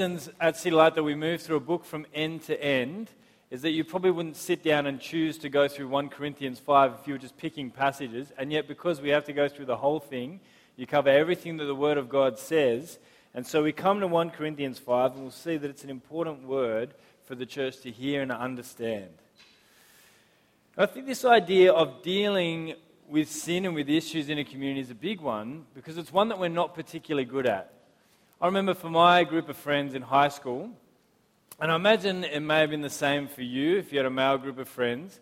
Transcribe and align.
at 0.00 0.56
City 0.56 0.70
Light 0.70 0.94
that 0.94 1.02
we 1.02 1.14
move 1.14 1.42
through 1.42 1.56
a 1.56 1.60
book 1.60 1.84
from 1.84 2.06
end 2.14 2.40
to 2.44 2.58
end 2.58 3.10
is 3.50 3.60
that 3.60 3.72
you 3.72 3.84
probably 3.84 4.10
wouldn't 4.10 4.36
sit 4.36 4.62
down 4.62 4.86
and 4.86 4.98
choose 4.98 5.36
to 5.36 5.50
go 5.50 5.68
through 5.68 5.88
1 5.88 6.08
Corinthians 6.08 6.58
5 6.58 6.94
if 6.98 7.06
you 7.06 7.12
were 7.12 7.18
just 7.18 7.36
picking 7.36 7.70
passages. 7.70 8.32
And 8.38 8.50
yet, 8.50 8.66
because 8.66 9.02
we 9.02 9.10
have 9.10 9.26
to 9.26 9.34
go 9.34 9.46
through 9.46 9.66
the 9.66 9.76
whole 9.76 10.00
thing, 10.00 10.40
you 10.76 10.86
cover 10.86 11.10
everything 11.10 11.58
that 11.58 11.66
the 11.66 11.74
Word 11.74 11.98
of 11.98 12.08
God 12.08 12.38
says. 12.38 12.98
And 13.34 13.46
so 13.46 13.62
we 13.62 13.72
come 13.72 14.00
to 14.00 14.06
1 14.06 14.30
Corinthians 14.30 14.78
5 14.78 15.12
and 15.12 15.20
we'll 15.20 15.30
see 15.32 15.58
that 15.58 15.68
it's 15.68 15.84
an 15.84 15.90
important 15.90 16.44
word 16.44 16.94
for 17.26 17.34
the 17.34 17.44
church 17.44 17.82
to 17.82 17.90
hear 17.90 18.22
and 18.22 18.32
understand. 18.32 19.10
I 20.78 20.86
think 20.86 21.04
this 21.04 21.26
idea 21.26 21.74
of 21.74 22.02
dealing 22.02 22.74
with 23.06 23.30
sin 23.30 23.66
and 23.66 23.74
with 23.74 23.90
issues 23.90 24.30
in 24.30 24.38
a 24.38 24.44
community 24.44 24.80
is 24.80 24.90
a 24.90 24.94
big 24.94 25.20
one 25.20 25.66
because 25.74 25.98
it's 25.98 26.10
one 26.10 26.30
that 26.30 26.38
we're 26.38 26.48
not 26.48 26.74
particularly 26.74 27.26
good 27.26 27.46
at. 27.46 27.74
I 28.42 28.46
remember 28.46 28.72
for 28.72 28.88
my 28.88 29.24
group 29.24 29.50
of 29.50 29.56
friends 29.58 29.92
in 29.92 30.00
high 30.00 30.30
school, 30.30 30.70
and 31.60 31.70
I 31.70 31.76
imagine 31.76 32.24
it 32.24 32.40
may 32.40 32.60
have 32.60 32.70
been 32.70 32.80
the 32.80 32.88
same 32.88 33.28
for 33.28 33.42
you 33.42 33.76
if 33.76 33.92
you 33.92 33.98
had 33.98 34.06
a 34.06 34.10
male 34.10 34.38
group 34.38 34.58
of 34.58 34.66
friends. 34.66 35.20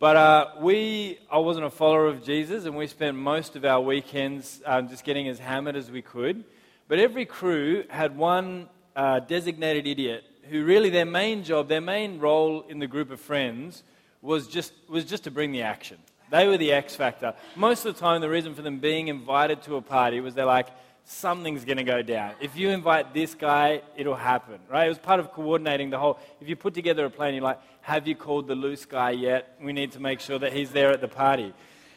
But 0.00 0.16
uh, 0.16 0.46
we, 0.58 1.20
I 1.30 1.38
wasn't 1.38 1.66
a 1.66 1.70
follower 1.70 2.06
of 2.08 2.24
Jesus, 2.24 2.64
and 2.64 2.76
we 2.76 2.88
spent 2.88 3.16
most 3.16 3.54
of 3.54 3.64
our 3.64 3.80
weekends 3.80 4.62
um, 4.66 4.88
just 4.88 5.04
getting 5.04 5.28
as 5.28 5.38
hammered 5.38 5.76
as 5.76 5.92
we 5.92 6.02
could. 6.02 6.42
But 6.88 6.98
every 6.98 7.24
crew 7.24 7.84
had 7.88 8.16
one 8.16 8.68
uh, 8.96 9.20
designated 9.20 9.86
idiot 9.86 10.24
who 10.50 10.64
really 10.64 10.90
their 10.90 11.06
main 11.06 11.44
job, 11.44 11.68
their 11.68 11.80
main 11.80 12.18
role 12.18 12.64
in 12.68 12.80
the 12.80 12.88
group 12.88 13.12
of 13.12 13.20
friends 13.20 13.84
was 14.22 14.48
just, 14.48 14.72
was 14.88 15.04
just 15.04 15.22
to 15.22 15.30
bring 15.30 15.52
the 15.52 15.62
action. 15.62 15.98
They 16.32 16.48
were 16.48 16.58
the 16.58 16.72
X 16.72 16.96
factor. 16.96 17.34
Most 17.54 17.84
of 17.84 17.94
the 17.94 18.00
time, 18.00 18.20
the 18.22 18.28
reason 18.28 18.56
for 18.56 18.62
them 18.62 18.80
being 18.80 19.06
invited 19.06 19.62
to 19.62 19.76
a 19.76 19.82
party 19.82 20.18
was 20.18 20.34
they're 20.34 20.46
like, 20.46 20.66
something's 21.06 21.64
going 21.64 21.76
to 21.76 21.84
go 21.84 22.02
down. 22.02 22.34
If 22.40 22.56
you 22.56 22.70
invite 22.70 23.14
this 23.14 23.34
guy, 23.34 23.82
it'll 23.96 24.16
happen, 24.16 24.58
right? 24.68 24.86
It 24.86 24.88
was 24.88 24.98
part 24.98 25.20
of 25.20 25.32
coordinating 25.32 25.90
the 25.90 25.98
whole. 25.98 26.18
If 26.40 26.48
you 26.48 26.56
put 26.56 26.74
together 26.74 27.04
a 27.04 27.10
plan, 27.10 27.32
you're 27.32 27.44
like, 27.44 27.60
have 27.82 28.08
you 28.08 28.16
called 28.16 28.48
the 28.48 28.56
loose 28.56 28.84
guy 28.84 29.12
yet? 29.12 29.56
We 29.62 29.72
need 29.72 29.92
to 29.92 30.00
make 30.00 30.18
sure 30.18 30.38
that 30.38 30.52
he's 30.52 30.70
there 30.70 30.90
at 30.90 31.00
the 31.00 31.08
party. 31.08 31.54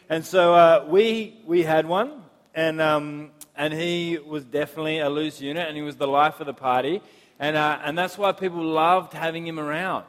And 0.10 0.24
so 0.24 0.54
uh, 0.54 0.86
we, 0.88 1.42
we 1.46 1.64
had 1.64 1.88
one, 1.88 2.22
and, 2.54 2.80
um, 2.80 3.32
and 3.56 3.74
he 3.74 4.20
was 4.20 4.46
definitely 4.46 5.00
a 5.00 5.10
loose 5.10 5.42
unit, 5.42 5.68
and 5.68 5.76
he 5.76 5.84
was 5.84 5.96
the 5.96 6.08
life 6.08 6.40
of 6.40 6.46
the 6.46 6.54
party. 6.54 7.02
And, 7.40 7.58
uh, 7.58 7.80
and 7.84 7.98
that's 7.98 8.18
why 8.18 8.32
people 8.32 8.64
loved 8.64 9.14
having 9.14 9.46
him 9.46 9.60
around. 9.60 10.06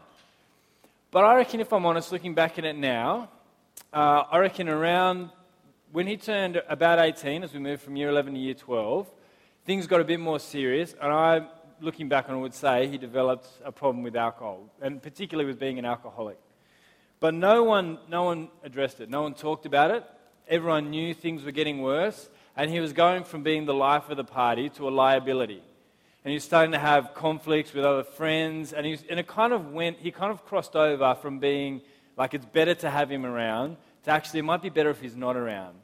But 1.10 1.24
I 1.24 1.36
reckon, 1.36 1.60
if 1.60 1.72
I'm 1.72 1.86
honest, 1.86 2.12
looking 2.12 2.34
back 2.34 2.58
at 2.58 2.66
it 2.66 2.76
now, 2.76 3.30
uh, 3.94 4.24
I 4.30 4.38
reckon 4.38 4.68
around 4.68 5.30
when 5.92 6.06
he 6.06 6.16
turned 6.16 6.62
about 6.68 6.98
18, 6.98 7.42
as 7.42 7.52
we 7.52 7.58
moved 7.58 7.82
from 7.82 7.96
year 7.96 8.08
11 8.10 8.34
to 8.34 8.40
year 8.40 8.54
12, 8.54 9.10
things 9.64 9.86
got 9.86 10.00
a 10.00 10.04
bit 10.04 10.20
more 10.20 10.38
serious, 10.38 10.94
and 11.00 11.12
I, 11.12 11.46
looking 11.80 12.08
back 12.08 12.28
on 12.28 12.36
it, 12.36 12.38
would 12.38 12.54
say 12.54 12.86
he 12.86 12.96
developed 12.96 13.48
a 13.64 13.72
problem 13.72 14.04
with 14.04 14.14
alcohol, 14.14 14.70
and 14.80 15.02
particularly 15.02 15.48
with 15.48 15.58
being 15.58 15.78
an 15.78 15.84
alcoholic. 15.84 16.38
But 17.18 17.34
no 17.34 17.64
one, 17.64 17.98
no 18.08 18.22
one 18.22 18.48
addressed 18.62 19.00
it. 19.00 19.10
No 19.10 19.22
one 19.22 19.34
talked 19.34 19.66
about 19.66 19.90
it. 19.90 20.04
Everyone 20.48 20.90
knew 20.90 21.12
things 21.12 21.42
were 21.42 21.50
getting 21.50 21.82
worse, 21.82 22.30
and 22.56 22.70
he 22.70 22.78
was 22.78 22.92
going 22.92 23.24
from 23.24 23.42
being 23.42 23.66
the 23.66 23.74
life 23.74 24.10
of 24.10 24.16
the 24.16 24.24
party 24.24 24.68
to 24.70 24.88
a 24.88 24.90
liability. 24.90 25.62
And 26.24 26.30
he 26.30 26.34
was 26.34 26.44
starting 26.44 26.72
to 26.72 26.78
have 26.78 27.14
conflicts 27.14 27.72
with 27.72 27.84
other 27.84 28.04
friends, 28.04 28.72
and, 28.72 28.86
he 28.86 28.92
was, 28.92 29.04
and 29.10 29.18
it 29.18 29.26
kind 29.26 29.52
of 29.52 29.72
went, 29.72 29.98
he 29.98 30.12
kind 30.12 30.30
of 30.30 30.44
crossed 30.44 30.76
over 30.76 31.16
from 31.16 31.40
being 31.40 31.80
like 32.16 32.34
it's 32.34 32.46
better 32.46 32.74
to 32.76 32.90
have 32.90 33.10
him 33.10 33.24
around 33.24 33.76
to 34.04 34.10
actually, 34.10 34.40
it 34.40 34.44
might 34.44 34.62
be 34.62 34.70
better 34.70 34.90
if 34.90 35.00
he's 35.00 35.16
not 35.16 35.36
around. 35.36 35.76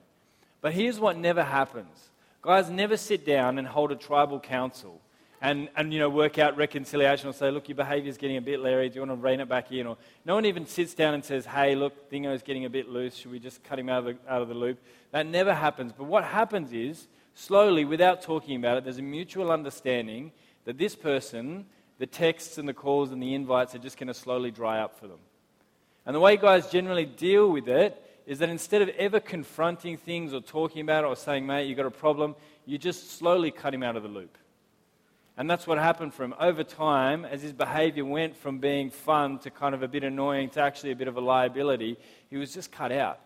But 0.61 0.72
here's 0.72 0.98
what 0.98 1.17
never 1.17 1.42
happens 1.42 2.11
guys 2.42 2.70
never 2.70 2.97
sit 2.97 3.27
down 3.27 3.58
and 3.58 3.67
hold 3.67 3.91
a 3.91 3.97
tribal 3.97 4.39
council 4.39 5.00
and, 5.42 5.69
and 5.77 5.92
you 5.92 5.98
know, 5.98 6.08
work 6.08 6.39
out 6.39 6.56
reconciliation 6.56 7.28
or 7.28 7.33
say, 7.33 7.50
look, 7.50 7.69
your 7.69 7.77
behavior's 7.77 8.17
getting 8.17 8.36
a 8.36 8.41
bit 8.41 8.61
leery. 8.61 8.89
Do 8.89 8.95
you 8.95 9.00
want 9.03 9.11
to 9.11 9.17
rein 9.17 9.41
it 9.41 9.48
back 9.48 9.70
in? 9.70 9.86
Or 9.86 9.97
no 10.25 10.34
one 10.34 10.47
even 10.47 10.67
sits 10.67 10.95
down 10.95 11.14
and 11.14 11.25
says, 11.25 11.45
hey, 11.45 11.75
look, 11.75 12.08
Dingo's 12.08 12.42
getting 12.42 12.64
a 12.64 12.70
bit 12.70 12.89
loose. 12.89 13.17
Should 13.17 13.33
we 13.33 13.39
just 13.39 13.62
cut 13.64 13.78
him 13.78 13.89
out 13.89 13.98
of, 13.98 14.05
the, 14.05 14.33
out 14.33 14.42
of 14.42 14.48
the 14.48 14.55
loop? 14.55 14.79
That 15.11 15.27
never 15.27 15.52
happens. 15.52 15.92
But 15.92 16.05
what 16.05 16.24
happens 16.24 16.73
is, 16.73 17.07
slowly, 17.35 17.85
without 17.85 18.23
talking 18.23 18.57
about 18.57 18.79
it, 18.79 18.85
there's 18.85 18.98
a 18.98 19.02
mutual 19.02 19.52
understanding 19.52 20.33
that 20.64 20.79
this 20.79 20.96
person, 20.96 21.67
the 21.98 22.07
texts 22.07 22.58
and 22.58 22.68
the 22.68 22.74
calls 22.74 23.12
and 23.12 23.23
the 23.23 23.35
invites 23.35 23.74
are 23.74 23.79
just 23.79 23.98
going 23.98 24.08
to 24.08 24.14
slowly 24.14 24.51
dry 24.51 24.80
up 24.80 24.98
for 24.98 25.07
them. 25.07 25.18
And 26.07 26.14
the 26.14 26.20
way 26.20 26.36
guys 26.36 26.70
generally 26.70 27.05
deal 27.05 27.51
with 27.51 27.68
it 27.68 28.02
is 28.27 28.41
that 28.41 28.48
instead 28.48 28.83
of 28.83 28.89
ever 28.91 29.20
confronting 29.20 29.97
things 29.97 30.35
or 30.35 30.41
talking 30.41 30.83
about 30.83 31.05
it 31.05 31.07
or 31.07 31.17
saying, 31.17 31.47
mate, 31.47 31.69
you've 31.69 31.77
got 31.77 31.87
a 31.87 31.91
problem, 31.91 32.35
you 32.67 32.77
just 32.77 33.13
slowly 33.13 33.53
cut 33.53 33.73
him 33.73 33.85
out 33.85 33.97
of 33.97 34.03
the 34.03 34.09
loop. 34.09 34.37
And 35.37 35.48
that's 35.48 35.67
what 35.67 35.79
happened 35.79 36.14
for 36.14 36.25
him. 36.25 36.35
Over 36.41 36.65
time, 36.65 37.25
as 37.25 37.42
his 37.42 37.53
behavior 37.53 38.05
went 38.05 38.36
from 38.36 38.59
being 38.59 38.91
fun 38.91 39.39
to 39.41 39.51
kind 39.51 39.75
of 39.75 39.83
a 39.83 39.89
bit 39.89 40.03
annoying 40.03 40.48
to 40.51 40.61
actually 40.61 40.92
a 40.92 40.97
bit 40.97 41.09
of 41.09 41.17
a 41.17 41.20
liability, 41.20 41.98
he 42.31 42.36
was 42.36 42.53
just 42.53 42.73
cut 42.73 42.91
out. 42.91 43.20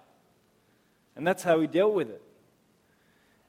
And 1.17 1.27
that's 1.27 1.43
how 1.43 1.61
he 1.61 1.67
dealt 1.67 1.95
with 1.95 2.11
it. 2.11 2.23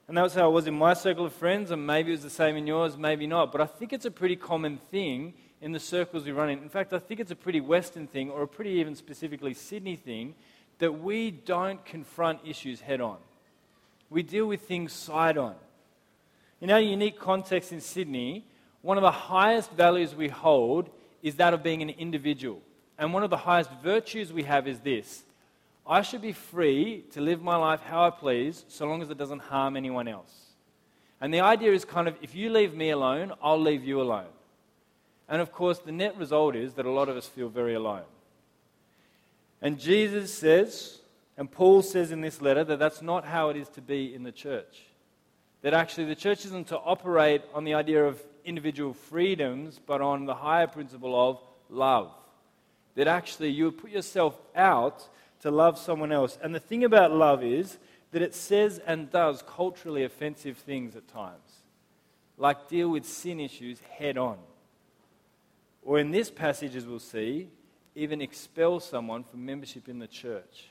And 0.07 0.17
that 0.17 0.23
was 0.23 0.34
how 0.34 0.50
it 0.50 0.51
was 0.51 0.67
in 0.67 0.78
my 0.78 0.94
circle 0.94 1.25
of 1.25 1.34
friends, 1.34 1.72
and 1.72 1.88
maybe 1.88 2.09
it 2.09 2.13
was 2.13 2.23
the 2.23 2.29
same 2.29 2.56
in 2.56 2.67
yours, 2.67 2.97
maybe 2.97 3.25
not. 3.28 3.51
But 3.51 3.61
I 3.61 3.66
think 3.66 3.94
it's 3.94 4.06
a 4.06 4.11
pretty 4.11 4.35
common 4.35 4.78
thing 4.91 5.34
in 5.59 5.72
the 5.72 5.79
circles 5.79 6.25
we 6.25 6.31
run 6.31 6.50
in. 6.50 6.59
In 6.59 6.69
fact, 6.69 6.94
I 6.94 7.00
think 7.00 7.19
it's 7.19 7.31
a 7.31 7.35
pretty 7.35 7.61
Western 7.61 8.07
thing, 8.07 8.29
or 8.29 8.44
a 8.44 8.47
pretty 8.47 8.72
even 8.72 8.95
specifically 8.95 9.53
Sydney 9.53 9.95
thing, 9.95 10.35
that 10.81 10.99
we 10.99 11.29
don't 11.29 11.85
confront 11.85 12.39
issues 12.43 12.81
head 12.81 13.01
on. 13.01 13.17
We 14.09 14.23
deal 14.23 14.47
with 14.47 14.61
things 14.61 14.91
side 14.91 15.37
on. 15.37 15.53
In 16.59 16.71
our 16.71 16.79
unique 16.79 17.19
context 17.19 17.71
in 17.71 17.81
Sydney, 17.81 18.45
one 18.81 18.97
of 18.97 19.03
the 19.03 19.11
highest 19.11 19.71
values 19.73 20.15
we 20.15 20.27
hold 20.27 20.89
is 21.21 21.35
that 21.35 21.53
of 21.53 21.61
being 21.61 21.83
an 21.83 21.91
individual. 21.91 22.61
And 22.97 23.13
one 23.13 23.23
of 23.23 23.29
the 23.29 23.37
highest 23.37 23.69
virtues 23.83 24.33
we 24.33 24.41
have 24.43 24.67
is 24.67 24.79
this 24.79 25.23
I 25.85 26.01
should 26.01 26.21
be 26.21 26.33
free 26.33 27.05
to 27.11 27.21
live 27.21 27.43
my 27.43 27.57
life 27.57 27.81
how 27.81 28.05
I 28.05 28.09
please, 28.09 28.65
so 28.67 28.87
long 28.87 29.03
as 29.03 29.11
it 29.11 29.19
doesn't 29.19 29.39
harm 29.39 29.77
anyone 29.77 30.07
else. 30.07 30.33
And 31.19 31.31
the 31.31 31.41
idea 31.41 31.73
is 31.73 31.85
kind 31.85 32.07
of 32.07 32.15
if 32.23 32.33
you 32.33 32.49
leave 32.49 32.73
me 32.73 32.89
alone, 32.89 33.33
I'll 33.41 33.61
leave 33.61 33.83
you 33.83 34.01
alone. 34.01 34.33
And 35.29 35.41
of 35.43 35.51
course, 35.51 35.77
the 35.77 35.91
net 35.91 36.17
result 36.17 36.55
is 36.55 36.73
that 36.73 36.87
a 36.87 36.91
lot 36.91 37.07
of 37.07 37.17
us 37.17 37.27
feel 37.27 37.49
very 37.49 37.75
alone. 37.75 38.03
And 39.61 39.79
Jesus 39.79 40.33
says, 40.33 40.99
and 41.38 41.51
Paul 41.51 41.81
says 41.81 42.11
in 42.11 42.22
this 42.22 42.41
letter, 42.41 42.63
that 42.63 42.79
that's 42.79 43.01
not 43.01 43.25
how 43.25 43.49
it 43.49 43.57
is 43.57 43.69
to 43.69 43.81
be 43.81 44.13
in 44.13 44.23
the 44.23 44.31
church. 44.31 44.83
That 45.61 45.73
actually 45.73 46.05
the 46.05 46.16
church 46.16 46.45
isn't 46.45 46.67
to 46.67 46.77
operate 46.77 47.44
on 47.53 47.63
the 47.63 47.75
idea 47.75 48.05
of 48.05 48.22
individual 48.44 48.94
freedoms, 48.94 49.79
but 49.85 50.01
on 50.01 50.25
the 50.25 50.33
higher 50.33 50.67
principle 50.67 51.29
of 51.29 51.39
love. 51.69 52.11
That 52.95 53.07
actually 53.07 53.49
you 53.49 53.72
put 53.72 53.91
yourself 53.91 54.35
out 54.55 55.07
to 55.41 55.51
love 55.51 55.78
someone 55.78 56.11
else. 56.11 56.38
And 56.41 56.53
the 56.53 56.59
thing 56.59 56.83
about 56.83 57.11
love 57.11 57.43
is 57.43 57.78
that 58.11 58.22
it 58.22 58.35
says 58.35 58.79
and 58.85 59.11
does 59.11 59.43
culturally 59.47 60.03
offensive 60.03 60.57
things 60.57 60.95
at 60.95 61.07
times, 61.07 61.61
like 62.38 62.67
deal 62.67 62.89
with 62.89 63.05
sin 63.05 63.39
issues 63.39 63.79
head 63.97 64.17
on. 64.17 64.38
Or 65.83 65.99
in 65.99 66.11
this 66.11 66.29
passage, 66.29 66.75
as 66.75 66.85
we'll 66.85 66.99
see, 66.99 67.49
even 67.96 68.22
expel 68.22 68.79
someone 68.79 69.24
from 69.24 69.46
membership 69.46 69.90
in 69.90 70.00
the 70.00 70.07
church. 70.07 70.69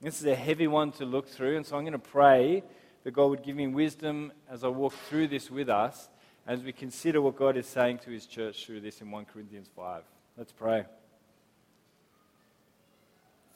This 0.00 0.20
is 0.20 0.26
a 0.26 0.34
heavy 0.34 0.66
one 0.66 0.92
to 0.92 1.04
look 1.04 1.28
through, 1.28 1.56
and 1.56 1.64
so 1.64 1.76
I'm 1.76 1.84
going 1.84 1.92
to 1.92 1.98
pray 1.98 2.62
that 3.04 3.12
God 3.12 3.26
would 3.26 3.42
give 3.42 3.56
me 3.56 3.66
wisdom 3.66 4.32
as 4.50 4.64
I 4.64 4.68
walk 4.68 4.92
through 5.08 5.28
this 5.28 5.50
with 5.50 5.68
us, 5.68 6.08
as 6.46 6.62
we 6.62 6.72
consider 6.72 7.22
what 7.22 7.36
God 7.36 7.56
is 7.56 7.66
saying 7.66 7.98
to 8.00 8.10
his 8.10 8.26
church 8.26 8.66
through 8.66 8.80
this 8.80 9.00
in 9.00 9.10
1 9.10 9.24
Corinthians 9.26 9.68
5. 9.74 10.02
Let's 10.36 10.52
pray. 10.52 10.84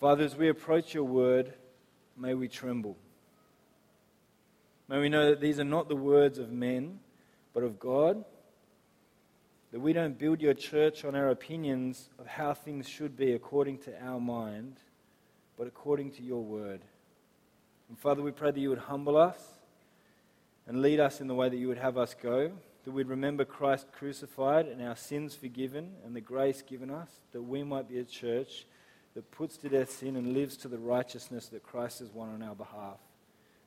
Father, 0.01 0.25
as 0.25 0.37
we 0.37 0.49
approach 0.49 0.95
your 0.95 1.05
word, 1.05 1.53
may 2.17 2.33
we 2.33 2.49
tremble. 2.49 2.97
May 4.89 5.01
we 5.01 5.09
know 5.11 5.29
that 5.29 5.41
these 5.41 5.61
are 5.61 5.65
not 5.65 5.89
the 5.89 5.97
words 5.97 6.39
of 6.39 6.51
men, 6.51 7.01
but 7.53 7.63
of 7.63 7.79
God. 7.79 8.25
That 9.73 9.81
we 9.81 9.93
don't 9.93 10.19
build 10.19 10.41
your 10.41 10.55
church 10.55 11.05
on 11.05 11.15
our 11.15 11.29
opinions 11.29 12.09
of 12.19 12.27
how 12.27 12.55
things 12.55 12.89
should 12.89 13.17
be 13.17 13.33
according 13.33 13.79
to 13.81 14.03
our 14.03 14.19
mind, 14.19 14.77
but 15.57 15.67
according 15.67 16.13
to 16.13 16.23
your 16.23 16.43
word. 16.43 16.81
And 17.89 17.99
Father, 17.99 18.23
we 18.23 18.33
pray 18.33 18.51
that 18.51 18.61
you 18.61 18.71
would 18.71 18.79
humble 18.79 19.17
us 19.17 19.39
and 20.67 20.83
lead 20.83 21.01
us 21.01 21.21
in 21.21 21.27
the 21.27 21.35
way 21.35 21.49
that 21.49 21.57
you 21.57 21.69
would 21.69 21.79
have 21.79 21.99
us 21.99 22.15
go, 22.15 22.53
that 22.85 22.91
we'd 22.91 23.09
remember 23.09 23.45
Christ 23.45 23.87
crucified 23.93 24.67
and 24.67 24.83
our 24.83 24.97
sins 24.97 25.35
forgiven 25.35 25.93
and 26.05 26.15
the 26.15 26.21
grace 26.21 26.63
given 26.63 26.91
us, 26.91 27.11
that 27.33 27.43
we 27.43 27.63
might 27.63 27.89
be 27.89 27.99
a 27.99 28.05
church 28.05 28.67
that 29.15 29.31
puts 29.31 29.57
to 29.59 29.69
death 29.69 29.91
sin 29.91 30.17
and 30.17 30.33
lives 30.33 30.57
to 30.59 30.69
the 30.69 30.79
righteousness 30.79 31.49
that 31.49 31.63
Christ 31.63 31.99
has 31.99 32.11
won 32.11 32.29
on 32.29 32.43
our 32.43 32.55
behalf. 32.55 32.99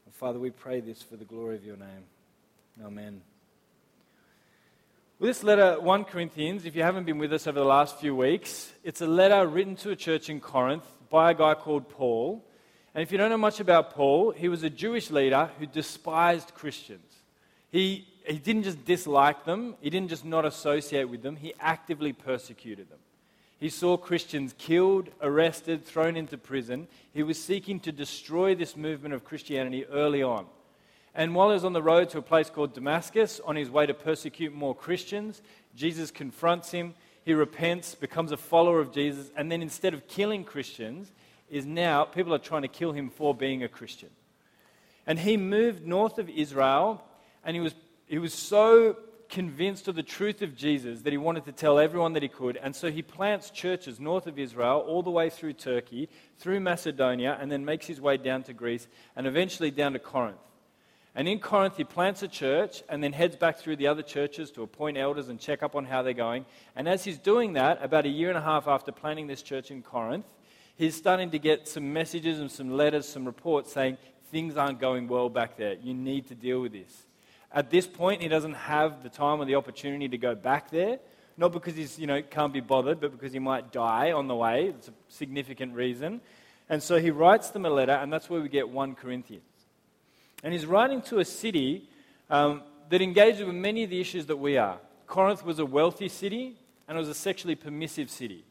And 0.05 0.13
Father, 0.13 0.39
we 0.39 0.49
pray 0.49 0.79
this 0.79 1.01
for 1.01 1.17
the 1.17 1.25
glory 1.25 1.55
of 1.55 1.65
your 1.65 1.77
name. 1.77 2.05
Amen. 2.83 3.21
This 5.21 5.43
letter, 5.43 5.79
1 5.79 6.05
Corinthians, 6.05 6.65
if 6.65 6.75
you 6.75 6.81
haven't 6.81 7.03
been 7.03 7.19
with 7.19 7.31
us 7.31 7.45
over 7.45 7.59
the 7.59 7.63
last 7.63 7.99
few 7.99 8.15
weeks, 8.15 8.73
it's 8.83 9.01
a 9.01 9.05
letter 9.05 9.45
written 9.45 9.75
to 9.75 9.91
a 9.91 9.95
church 9.95 10.31
in 10.31 10.39
Corinth 10.39 10.83
by 11.11 11.29
a 11.29 11.33
guy 11.35 11.53
called 11.53 11.87
Paul. 11.89 12.43
And 12.95 13.03
if 13.03 13.11
you 13.11 13.19
don't 13.19 13.29
know 13.29 13.37
much 13.37 13.59
about 13.59 13.91
Paul, 13.91 14.31
he 14.31 14.49
was 14.49 14.63
a 14.63 14.69
Jewish 14.71 15.11
leader 15.11 15.51
who 15.59 15.67
despised 15.67 16.55
Christians. 16.55 17.05
He 17.71 18.07
he 18.25 18.39
didn't 18.39 18.63
just 18.63 18.83
dislike 18.83 19.45
them, 19.45 19.75
he 19.79 19.91
didn't 19.91 20.09
just 20.09 20.25
not 20.25 20.43
associate 20.43 21.07
with 21.07 21.21
them, 21.21 21.35
he 21.35 21.53
actively 21.59 22.13
persecuted 22.13 22.89
them. 22.89 22.99
He 23.59 23.69
saw 23.69 23.97
Christians 23.97 24.55
killed, 24.57 25.09
arrested, 25.21 25.85
thrown 25.85 26.17
into 26.17 26.35
prison. 26.35 26.87
He 27.13 27.21
was 27.21 27.39
seeking 27.39 27.79
to 27.81 27.91
destroy 27.91 28.55
this 28.55 28.75
movement 28.75 29.13
of 29.13 29.23
Christianity 29.23 29.85
early 29.85 30.23
on. 30.23 30.47
And 31.13 31.35
while 31.35 31.49
he 31.49 31.53
was 31.53 31.65
on 31.65 31.73
the 31.73 31.83
road 31.83 32.09
to 32.09 32.19
a 32.19 32.21
place 32.21 32.49
called 32.49 32.73
Damascus, 32.73 33.41
on 33.45 33.55
his 33.55 33.69
way 33.69 33.85
to 33.85 33.93
persecute 33.93 34.53
more 34.53 34.73
Christians, 34.73 35.41
Jesus 35.75 36.09
confronts 36.09 36.71
him. 36.71 36.95
He 37.23 37.33
repents, 37.33 37.95
becomes 37.95 38.31
a 38.31 38.37
follower 38.37 38.79
of 38.79 38.91
Jesus, 38.91 39.29
and 39.35 39.51
then 39.51 39.61
instead 39.61 39.93
of 39.93 40.07
killing 40.07 40.43
Christians, 40.43 41.11
is 41.49 41.65
now, 41.65 42.05
people 42.05 42.33
are 42.33 42.39
trying 42.39 42.61
to 42.61 42.67
kill 42.69 42.93
him 42.93 43.09
for 43.09 43.35
being 43.35 43.61
a 43.61 43.67
Christian. 43.67 44.09
And 45.05 45.19
he 45.19 45.35
moved 45.35 45.85
north 45.85 46.17
of 46.17 46.29
Israel, 46.29 47.03
and 47.43 47.55
he 47.55 47.61
was, 47.61 47.75
he 48.07 48.19
was 48.19 48.33
so 48.33 48.95
convinced 49.27 49.87
of 49.87 49.95
the 49.95 50.03
truth 50.03 50.41
of 50.41 50.55
Jesus 50.55 51.01
that 51.01 51.11
he 51.11 51.17
wanted 51.17 51.45
to 51.45 51.51
tell 51.51 51.77
everyone 51.77 52.13
that 52.13 52.23
he 52.23 52.29
could. 52.29 52.57
And 52.57 52.75
so 52.75 52.89
he 52.89 53.01
plants 53.01 53.49
churches 53.49 53.99
north 53.99 54.27
of 54.27 54.39
Israel, 54.39 54.79
all 54.87 55.03
the 55.03 55.11
way 55.11 55.29
through 55.29 55.53
Turkey, 55.53 56.09
through 56.37 56.59
Macedonia, 56.61 57.37
and 57.39 57.51
then 57.51 57.65
makes 57.65 57.85
his 57.85 57.99
way 57.99 58.17
down 58.17 58.43
to 58.43 58.53
Greece, 58.53 58.87
and 59.15 59.27
eventually 59.27 59.71
down 59.71 59.93
to 59.93 59.99
Corinth. 59.99 60.37
And 61.13 61.27
in 61.27 61.39
Corinth, 61.39 61.75
he 61.75 61.83
plants 61.83 62.23
a 62.23 62.27
church 62.27 62.83
and 62.87 63.03
then 63.03 63.11
heads 63.11 63.35
back 63.35 63.57
through 63.57 63.75
the 63.75 63.87
other 63.87 64.01
churches 64.01 64.49
to 64.51 64.63
appoint 64.63 64.97
elders 64.97 65.27
and 65.27 65.39
check 65.39 65.61
up 65.61 65.75
on 65.75 65.85
how 65.85 66.03
they're 66.03 66.13
going. 66.13 66.45
And 66.75 66.87
as 66.87 67.03
he's 67.03 67.17
doing 67.17 67.53
that, 67.53 67.83
about 67.83 68.05
a 68.05 68.09
year 68.09 68.29
and 68.29 68.37
a 68.37 68.41
half 68.41 68.67
after 68.67 68.93
planting 68.93 69.27
this 69.27 69.41
church 69.41 69.71
in 69.71 69.81
Corinth, 69.81 70.25
he's 70.77 70.95
starting 70.95 71.29
to 71.31 71.39
get 71.39 71.67
some 71.67 71.91
messages 71.91 72.39
and 72.39 72.49
some 72.49 72.71
letters, 72.71 73.07
some 73.07 73.25
reports 73.25 73.73
saying 73.73 73.97
things 74.31 74.55
aren't 74.55 74.79
going 74.79 75.09
well 75.09 75.27
back 75.27 75.57
there. 75.57 75.73
You 75.73 75.93
need 75.93 76.27
to 76.29 76.35
deal 76.35 76.61
with 76.61 76.71
this. 76.71 77.05
At 77.51 77.69
this 77.69 77.85
point, 77.85 78.21
he 78.21 78.29
doesn't 78.29 78.53
have 78.53 79.03
the 79.03 79.09
time 79.09 79.41
or 79.41 79.45
the 79.45 79.55
opportunity 79.55 80.07
to 80.07 80.17
go 80.17 80.33
back 80.33 80.71
there, 80.71 80.99
not 81.35 81.51
because 81.51 81.75
he's, 81.75 81.99
you 81.99 82.07
know, 82.07 82.21
can't 82.21 82.53
be 82.53 82.61
bothered, 82.61 83.01
but 83.01 83.11
because 83.11 83.33
he 83.33 83.39
might 83.39 83.73
die 83.73 84.13
on 84.13 84.29
the 84.29 84.35
way. 84.35 84.67
It's 84.67 84.87
a 84.87 84.93
significant 85.09 85.75
reason. 85.75 86.21
And 86.69 86.81
so 86.81 86.97
he 86.97 87.11
writes 87.11 87.49
them 87.49 87.65
a 87.65 87.69
letter, 87.69 87.91
and 87.91 88.13
that's 88.13 88.29
where 88.29 88.39
we 88.39 88.47
get 88.47 88.69
1 88.69 88.95
Corinthians. 88.95 89.43
And 90.43 90.53
he's 90.53 90.65
writing 90.65 91.01
to 91.03 91.19
a 91.19 91.25
city 91.25 91.89
um, 92.29 92.63
that 92.89 93.01
engages 93.01 93.45
with 93.45 93.55
many 93.55 93.83
of 93.83 93.89
the 93.89 94.01
issues 94.01 94.25
that 94.27 94.37
we 94.37 94.57
are. 94.57 94.77
Corinth 95.07 95.45
was 95.45 95.59
a 95.59 95.65
wealthy 95.65 96.09
city, 96.09 96.55
and 96.87 96.97
it 96.97 96.99
was 96.99 97.09
a 97.09 97.13
sexually 97.13 97.55
permissive 97.55 98.09
city. 98.09 98.43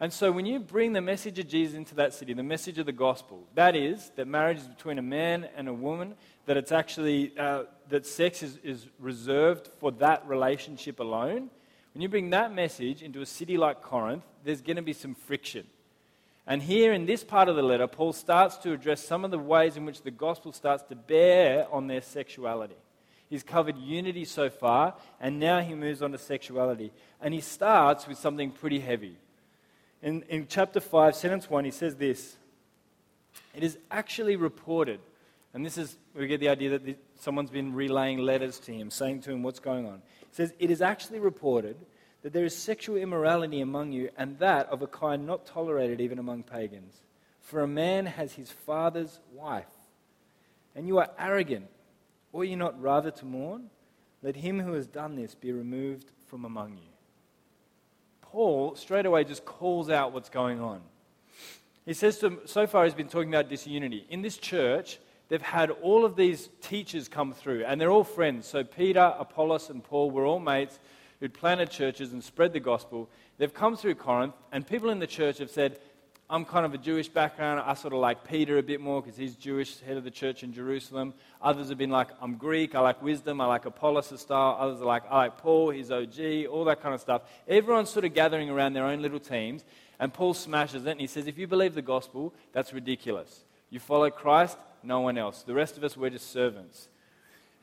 And 0.00 0.12
so 0.12 0.32
when 0.32 0.44
you 0.44 0.58
bring 0.58 0.92
the 0.92 1.00
message 1.00 1.38
of 1.38 1.48
Jesus 1.48 1.76
into 1.76 1.94
that 1.94 2.12
city, 2.12 2.34
the 2.34 2.42
message 2.42 2.78
of 2.78 2.86
the 2.86 2.92
gospel, 2.92 3.44
that 3.54 3.74
is, 3.76 4.10
that 4.16 4.26
marriage 4.26 4.58
is 4.58 4.66
between 4.66 4.98
a 4.98 5.02
man 5.02 5.48
and 5.56 5.68
a 5.68 5.72
woman, 5.72 6.14
that 6.46 6.56
it's 6.56 6.72
actually, 6.72 7.32
uh, 7.38 7.64
that 7.88 8.04
sex 8.04 8.42
is, 8.42 8.58
is 8.62 8.86
reserved 8.98 9.68
for 9.78 9.92
that 9.92 10.26
relationship 10.26 11.00
alone, 11.00 11.48
when 11.94 12.02
you 12.02 12.08
bring 12.08 12.30
that 12.30 12.52
message 12.52 13.02
into 13.02 13.22
a 13.22 13.26
city 13.26 13.56
like 13.56 13.80
Corinth, 13.80 14.24
there's 14.44 14.60
going 14.60 14.76
to 14.76 14.82
be 14.82 14.92
some 14.92 15.14
friction. 15.14 15.64
And 16.46 16.62
here 16.62 16.92
in 16.92 17.06
this 17.06 17.24
part 17.24 17.48
of 17.48 17.56
the 17.56 17.62
letter, 17.62 17.86
Paul 17.86 18.12
starts 18.12 18.58
to 18.58 18.72
address 18.72 19.02
some 19.04 19.24
of 19.24 19.30
the 19.30 19.38
ways 19.38 19.76
in 19.76 19.86
which 19.86 20.02
the 20.02 20.10
gospel 20.10 20.52
starts 20.52 20.82
to 20.84 20.94
bear 20.94 21.66
on 21.72 21.86
their 21.86 22.02
sexuality. 22.02 22.76
He's 23.30 23.42
covered 23.42 23.78
unity 23.78 24.26
so 24.26 24.50
far, 24.50 24.94
and 25.20 25.40
now 25.40 25.60
he 25.60 25.74
moves 25.74 26.02
on 26.02 26.12
to 26.12 26.18
sexuality. 26.18 26.92
And 27.20 27.32
he 27.32 27.40
starts 27.40 28.06
with 28.06 28.18
something 28.18 28.50
pretty 28.50 28.80
heavy. 28.80 29.16
In, 30.02 30.22
in 30.28 30.46
chapter 30.46 30.80
5, 30.80 31.16
sentence 31.16 31.48
1, 31.48 31.64
he 31.64 31.70
says 31.70 31.96
this 31.96 32.36
It 33.54 33.64
is 33.64 33.78
actually 33.90 34.36
reported, 34.36 35.00
and 35.54 35.64
this 35.64 35.78
is, 35.78 35.96
we 36.14 36.26
get 36.26 36.40
the 36.40 36.50
idea 36.50 36.70
that 36.70 36.84
the, 36.84 36.96
someone's 37.18 37.50
been 37.50 37.72
relaying 37.72 38.18
letters 38.18 38.58
to 38.60 38.72
him, 38.72 38.90
saying 38.90 39.22
to 39.22 39.32
him 39.32 39.42
what's 39.42 39.60
going 39.60 39.86
on. 39.86 40.02
He 40.20 40.34
says, 40.34 40.52
It 40.58 40.70
is 40.70 40.82
actually 40.82 41.20
reported 41.20 41.76
that 42.24 42.32
there 42.32 42.46
is 42.46 42.56
sexual 42.56 42.96
immorality 42.96 43.60
among 43.60 43.92
you, 43.92 44.08
and 44.16 44.38
that 44.38 44.66
of 44.70 44.80
a 44.80 44.86
kind 44.86 45.26
not 45.26 45.44
tolerated 45.44 46.00
even 46.00 46.18
among 46.18 46.42
pagans. 46.42 47.02
For 47.42 47.60
a 47.60 47.68
man 47.68 48.06
has 48.06 48.32
his 48.32 48.50
father's 48.50 49.20
wife, 49.34 49.68
and 50.74 50.88
you 50.88 50.96
are 50.98 51.10
arrogant. 51.18 51.66
Ought 52.32 52.46
you 52.46 52.56
not 52.56 52.80
rather 52.80 53.10
to 53.10 53.26
mourn? 53.26 53.68
Let 54.22 54.36
him 54.36 54.58
who 54.58 54.72
has 54.72 54.86
done 54.86 55.16
this 55.16 55.34
be 55.34 55.52
removed 55.52 56.10
from 56.26 56.46
among 56.46 56.78
you. 56.78 56.88
Paul 58.22 58.74
straight 58.74 59.04
away 59.04 59.24
just 59.24 59.44
calls 59.44 59.90
out 59.90 60.14
what's 60.14 60.30
going 60.30 60.62
on. 60.62 60.80
He 61.84 61.92
says 61.92 62.16
to 62.20 62.30
them, 62.30 62.40
so 62.46 62.66
far 62.66 62.84
he's 62.84 62.94
been 62.94 63.08
talking 63.08 63.28
about 63.28 63.50
disunity. 63.50 64.06
In 64.08 64.22
this 64.22 64.38
church, 64.38 64.98
they've 65.28 65.42
had 65.42 65.70
all 65.70 66.06
of 66.06 66.16
these 66.16 66.48
teachers 66.62 67.06
come 67.06 67.34
through, 67.34 67.66
and 67.66 67.78
they're 67.78 67.90
all 67.90 68.02
friends. 68.02 68.46
So 68.46 68.64
Peter, 68.64 69.14
Apollos, 69.18 69.68
and 69.68 69.84
Paul 69.84 70.10
were 70.10 70.24
all 70.24 70.40
mates 70.40 70.78
who'd 71.24 71.32
planted 71.32 71.70
churches 71.70 72.12
and 72.12 72.22
spread 72.22 72.52
the 72.52 72.60
gospel. 72.60 73.08
They've 73.38 73.54
come 73.54 73.78
through 73.78 73.94
Corinth, 73.94 74.34
and 74.52 74.66
people 74.66 74.90
in 74.90 74.98
the 74.98 75.06
church 75.06 75.38
have 75.38 75.50
said, 75.50 75.78
I'm 76.28 76.44
kind 76.44 76.66
of 76.66 76.74
a 76.74 76.78
Jewish 76.78 77.08
background. 77.08 77.62
I 77.64 77.72
sort 77.72 77.94
of 77.94 78.00
like 78.00 78.28
Peter 78.28 78.58
a 78.58 78.62
bit 78.62 78.78
more 78.78 79.00
because 79.00 79.16
he's 79.16 79.34
Jewish, 79.34 79.80
head 79.80 79.96
of 79.96 80.04
the 80.04 80.10
church 80.10 80.42
in 80.42 80.52
Jerusalem. 80.52 81.14
Others 81.40 81.70
have 81.70 81.78
been 81.78 81.88
like, 81.88 82.08
I'm 82.20 82.34
Greek. 82.34 82.74
I 82.74 82.80
like 82.80 83.00
wisdom. 83.02 83.40
I 83.40 83.46
like 83.46 83.64
Apollos' 83.64 84.20
style. 84.20 84.58
Others 84.60 84.82
are 84.82 84.84
like, 84.84 85.04
I 85.08 85.16
like 85.16 85.38
Paul. 85.38 85.70
He's 85.70 85.90
OG. 85.90 86.44
All 86.50 86.66
that 86.66 86.82
kind 86.82 86.94
of 86.94 87.00
stuff. 87.00 87.22
Everyone's 87.48 87.88
sort 87.88 88.04
of 88.04 88.12
gathering 88.12 88.50
around 88.50 88.74
their 88.74 88.84
own 88.84 89.00
little 89.00 89.18
teams. 89.18 89.64
And 89.98 90.12
Paul 90.12 90.34
smashes 90.34 90.84
it 90.84 90.90
and 90.90 91.00
he 91.00 91.06
says, 91.06 91.26
If 91.26 91.38
you 91.38 91.46
believe 91.46 91.74
the 91.74 91.80
gospel, 91.80 92.34
that's 92.52 92.74
ridiculous. 92.74 93.44
You 93.70 93.80
follow 93.80 94.10
Christ, 94.10 94.58
no 94.82 95.00
one 95.00 95.16
else. 95.16 95.42
The 95.42 95.54
rest 95.54 95.78
of 95.78 95.84
us, 95.84 95.96
we're 95.96 96.10
just 96.10 96.30
servants. 96.30 96.90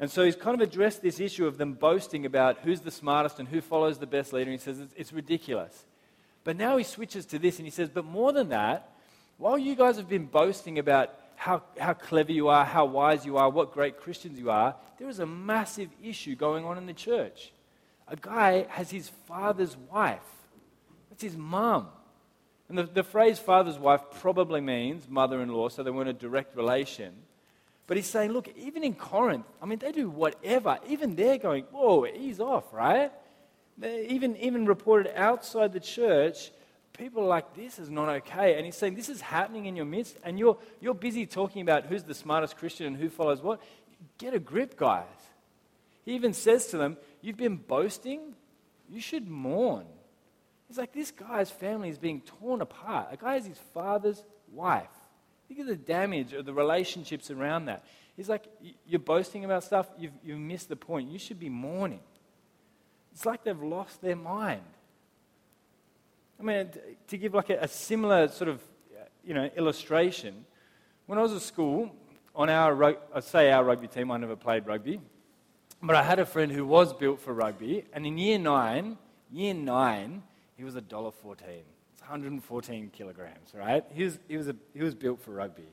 And 0.01 0.09
so 0.09 0.25
he's 0.25 0.35
kind 0.35 0.59
of 0.59 0.67
addressed 0.67 1.03
this 1.03 1.19
issue 1.19 1.45
of 1.45 1.59
them 1.59 1.73
boasting 1.73 2.25
about 2.25 2.57
who's 2.63 2.81
the 2.81 2.89
smartest 2.89 3.37
and 3.39 3.47
who 3.47 3.61
follows 3.61 3.99
the 3.99 4.07
best 4.07 4.33
leader. 4.33 4.49
And 4.49 4.59
he 4.59 4.63
says 4.63 4.79
it's, 4.79 4.93
it's 4.97 5.13
ridiculous. 5.13 5.85
But 6.43 6.57
now 6.57 6.77
he 6.77 6.83
switches 6.83 7.27
to 7.27 7.37
this 7.37 7.59
and 7.59 7.67
he 7.67 7.71
says, 7.71 7.87
but 7.87 8.03
more 8.03 8.33
than 8.33 8.49
that, 8.49 8.89
while 9.37 9.59
you 9.59 9.75
guys 9.75 9.97
have 9.97 10.09
been 10.09 10.25
boasting 10.25 10.79
about 10.79 11.13
how, 11.35 11.61
how 11.79 11.93
clever 11.93 12.31
you 12.31 12.47
are, 12.47 12.65
how 12.65 12.85
wise 12.85 13.27
you 13.27 13.37
are, 13.37 13.47
what 13.47 13.73
great 13.73 13.99
Christians 13.99 14.39
you 14.39 14.49
are, 14.49 14.75
there 14.97 15.07
is 15.07 15.19
a 15.19 15.25
massive 15.27 15.89
issue 16.03 16.35
going 16.35 16.65
on 16.65 16.79
in 16.79 16.87
the 16.87 16.93
church. 16.93 17.51
A 18.07 18.15
guy 18.15 18.65
has 18.69 18.89
his 18.89 19.09
father's 19.27 19.77
wife, 19.77 20.19
that's 21.09 21.21
his 21.21 21.37
mum. 21.37 21.89
And 22.69 22.77
the, 22.77 22.83
the 22.83 23.03
phrase 23.03 23.37
father's 23.37 23.77
wife 23.77 24.01
probably 24.19 24.61
means 24.61 25.07
mother 25.07 25.41
in 25.41 25.49
law, 25.49 25.69
so 25.69 25.83
they 25.83 25.91
weren't 25.91 26.09
a 26.09 26.13
direct 26.13 26.55
relation. 26.55 27.13
But 27.91 27.97
he's 27.97 28.07
saying, 28.07 28.31
look, 28.31 28.47
even 28.55 28.85
in 28.85 28.93
Corinth, 28.93 29.45
I 29.61 29.65
mean, 29.65 29.77
they 29.77 29.91
do 29.91 30.09
whatever. 30.09 30.79
Even 30.87 31.13
they're 31.13 31.37
going, 31.37 31.65
whoa, 31.71 32.05
ease 32.05 32.39
off, 32.39 32.71
right? 32.71 33.11
They 33.77 34.07
even, 34.07 34.37
even 34.37 34.65
reported 34.65 35.11
outside 35.13 35.73
the 35.73 35.81
church, 35.81 36.51
people 36.93 37.23
are 37.23 37.27
like, 37.27 37.53
this 37.53 37.79
is 37.79 37.89
not 37.89 38.07
okay. 38.07 38.55
And 38.55 38.65
he's 38.65 38.77
saying, 38.77 38.95
this 38.95 39.09
is 39.09 39.19
happening 39.19 39.65
in 39.65 39.75
your 39.75 39.83
midst, 39.83 40.15
and 40.23 40.39
you're, 40.39 40.57
you're 40.79 40.93
busy 40.93 41.25
talking 41.25 41.63
about 41.63 41.87
who's 41.87 42.03
the 42.03 42.13
smartest 42.13 42.55
Christian 42.55 42.87
and 42.87 42.95
who 42.95 43.09
follows 43.09 43.41
what. 43.41 43.61
Get 44.17 44.33
a 44.33 44.39
grip, 44.39 44.77
guys. 44.77 45.03
He 46.05 46.13
even 46.13 46.31
says 46.31 46.67
to 46.67 46.77
them, 46.77 46.95
You've 47.19 47.35
been 47.35 47.57
boasting, 47.57 48.21
you 48.89 49.01
should 49.01 49.27
mourn. 49.27 49.85
He's 50.69 50.77
like, 50.77 50.93
This 50.93 51.11
guy's 51.11 51.51
family 51.51 51.89
is 51.89 51.97
being 51.97 52.21
torn 52.21 52.61
apart. 52.61 53.09
A 53.11 53.17
guy 53.17 53.33
has 53.33 53.45
his 53.45 53.59
father's 53.73 54.23
wife. 54.49 54.87
Think 55.51 55.67
of 55.67 55.67
the 55.67 55.75
damage 55.75 56.31
of 56.31 56.45
the 56.45 56.53
relationships 56.53 57.29
around 57.29 57.65
that. 57.65 57.83
He's 58.15 58.29
like, 58.29 58.45
You're 58.87 59.01
boasting 59.01 59.43
about 59.43 59.65
stuff, 59.65 59.89
you've, 59.99 60.13
you've 60.23 60.39
missed 60.39 60.69
the 60.69 60.77
point. 60.77 61.11
You 61.11 61.19
should 61.19 61.41
be 61.41 61.49
mourning. 61.49 61.99
It's 63.11 63.25
like 63.25 63.43
they've 63.43 63.61
lost 63.61 64.01
their 64.01 64.15
mind. 64.15 64.61
I 66.39 66.43
mean, 66.43 66.69
to 67.05 67.17
give 67.17 67.33
like 67.33 67.49
a, 67.49 67.57
a 67.63 67.67
similar 67.67 68.29
sort 68.29 68.49
of 68.49 68.61
uh, 68.97 69.03
you 69.25 69.33
know, 69.33 69.49
illustration, 69.57 70.45
when 71.05 71.19
I 71.19 71.21
was 71.21 71.33
at 71.33 71.41
school, 71.41 71.91
on 72.33 72.49
our, 72.49 72.95
I 73.13 73.19
say 73.19 73.51
our 73.51 73.65
rugby 73.65 73.89
team, 73.89 74.09
I 74.09 74.15
never 74.15 74.37
played 74.37 74.65
rugby, 74.65 75.01
but 75.83 75.97
I 75.97 76.03
had 76.03 76.19
a 76.19 76.25
friend 76.25 76.49
who 76.49 76.65
was 76.65 76.93
built 76.93 77.19
for 77.19 77.33
rugby, 77.33 77.83
and 77.91 78.05
in 78.05 78.17
year 78.17 78.39
nine, 78.39 78.97
year 79.29 79.53
nine, 79.53 80.23
he 80.55 80.63
was 80.63 80.77
a 80.77 80.81
dollar 80.81 81.11
fourteen. 81.11 81.63
114 82.01 82.91
kilograms, 82.93 83.53
right? 83.53 83.85
He 83.93 84.03
was, 84.03 84.19
he 84.27 84.37
was, 84.37 84.47
a, 84.47 84.55
he 84.73 84.83
was 84.83 84.95
built 84.95 85.21
for 85.21 85.31
rugby. 85.31 85.67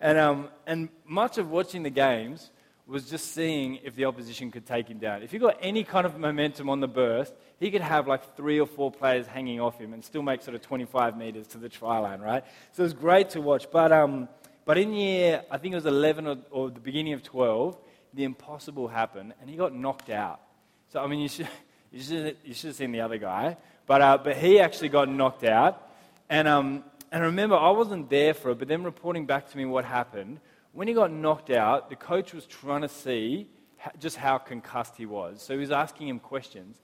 And, 0.00 0.18
um, 0.18 0.48
and 0.66 0.88
much 1.06 1.38
of 1.38 1.50
watching 1.50 1.82
the 1.82 1.90
games 1.90 2.50
was 2.86 3.10
just 3.10 3.32
seeing 3.32 3.76
if 3.84 3.94
the 3.96 4.06
opposition 4.06 4.50
could 4.50 4.64
take 4.64 4.88
him 4.88 4.98
down. 4.98 5.22
If 5.22 5.30
he 5.30 5.38
got 5.38 5.58
any 5.60 5.84
kind 5.84 6.06
of 6.06 6.18
momentum 6.18 6.70
on 6.70 6.80
the 6.80 6.88
burst, 6.88 7.34
he 7.60 7.70
could 7.70 7.82
have 7.82 8.08
like 8.08 8.36
three 8.36 8.58
or 8.58 8.66
four 8.66 8.90
players 8.90 9.26
hanging 9.26 9.60
off 9.60 9.78
him 9.78 9.92
and 9.92 10.02
still 10.02 10.22
make 10.22 10.40
sort 10.40 10.54
of 10.54 10.62
25 10.62 11.16
meters 11.16 11.46
to 11.48 11.58
the 11.58 11.68
try 11.68 11.98
line, 11.98 12.20
right? 12.20 12.44
So 12.72 12.82
it 12.82 12.84
was 12.84 12.94
great 12.94 13.30
to 13.30 13.42
watch. 13.42 13.70
But, 13.70 13.92
um, 13.92 14.28
but 14.64 14.78
in 14.78 14.94
year, 14.94 15.42
I 15.50 15.58
think 15.58 15.72
it 15.72 15.76
was 15.76 15.86
11 15.86 16.26
or, 16.26 16.38
or 16.50 16.70
the 16.70 16.80
beginning 16.80 17.12
of 17.12 17.22
12, 17.22 17.76
the 18.14 18.24
impossible 18.24 18.88
happened 18.88 19.34
and 19.40 19.50
he 19.50 19.56
got 19.56 19.74
knocked 19.74 20.08
out. 20.08 20.40
So, 20.88 21.00
I 21.00 21.06
mean, 21.08 21.20
you 21.20 21.28
should, 21.28 21.48
you 21.92 22.02
should, 22.02 22.36
you 22.42 22.54
should 22.54 22.68
have 22.68 22.76
seen 22.76 22.92
the 22.92 23.02
other 23.02 23.18
guy. 23.18 23.58
But, 23.88 24.02
uh, 24.02 24.18
but 24.22 24.36
he 24.36 24.60
actually 24.60 24.90
got 24.90 25.08
knocked 25.08 25.42
out. 25.42 25.90
And, 26.28 26.46
um, 26.46 26.84
and 27.10 27.24
remember, 27.24 27.56
I 27.56 27.70
wasn't 27.70 28.10
there 28.10 28.34
for 28.34 28.50
it, 28.50 28.58
but 28.58 28.68
them 28.68 28.84
reporting 28.84 29.26
back 29.26 29.50
to 29.50 29.56
me 29.56 29.64
what 29.64 29.84
happened. 29.84 30.38
When 30.72 30.86
he 30.86 30.94
got 30.94 31.10
knocked 31.10 31.50
out, 31.50 31.88
the 31.88 31.96
coach 31.96 32.34
was 32.34 32.46
trying 32.46 32.82
to 32.82 32.88
see 32.88 33.48
just 33.98 34.16
how 34.16 34.36
concussed 34.38 34.96
he 34.96 35.06
was. 35.06 35.42
So 35.42 35.54
he 35.54 35.58
was 35.58 35.70
asking 35.70 36.08
him 36.08 36.20
questions. 36.20 36.76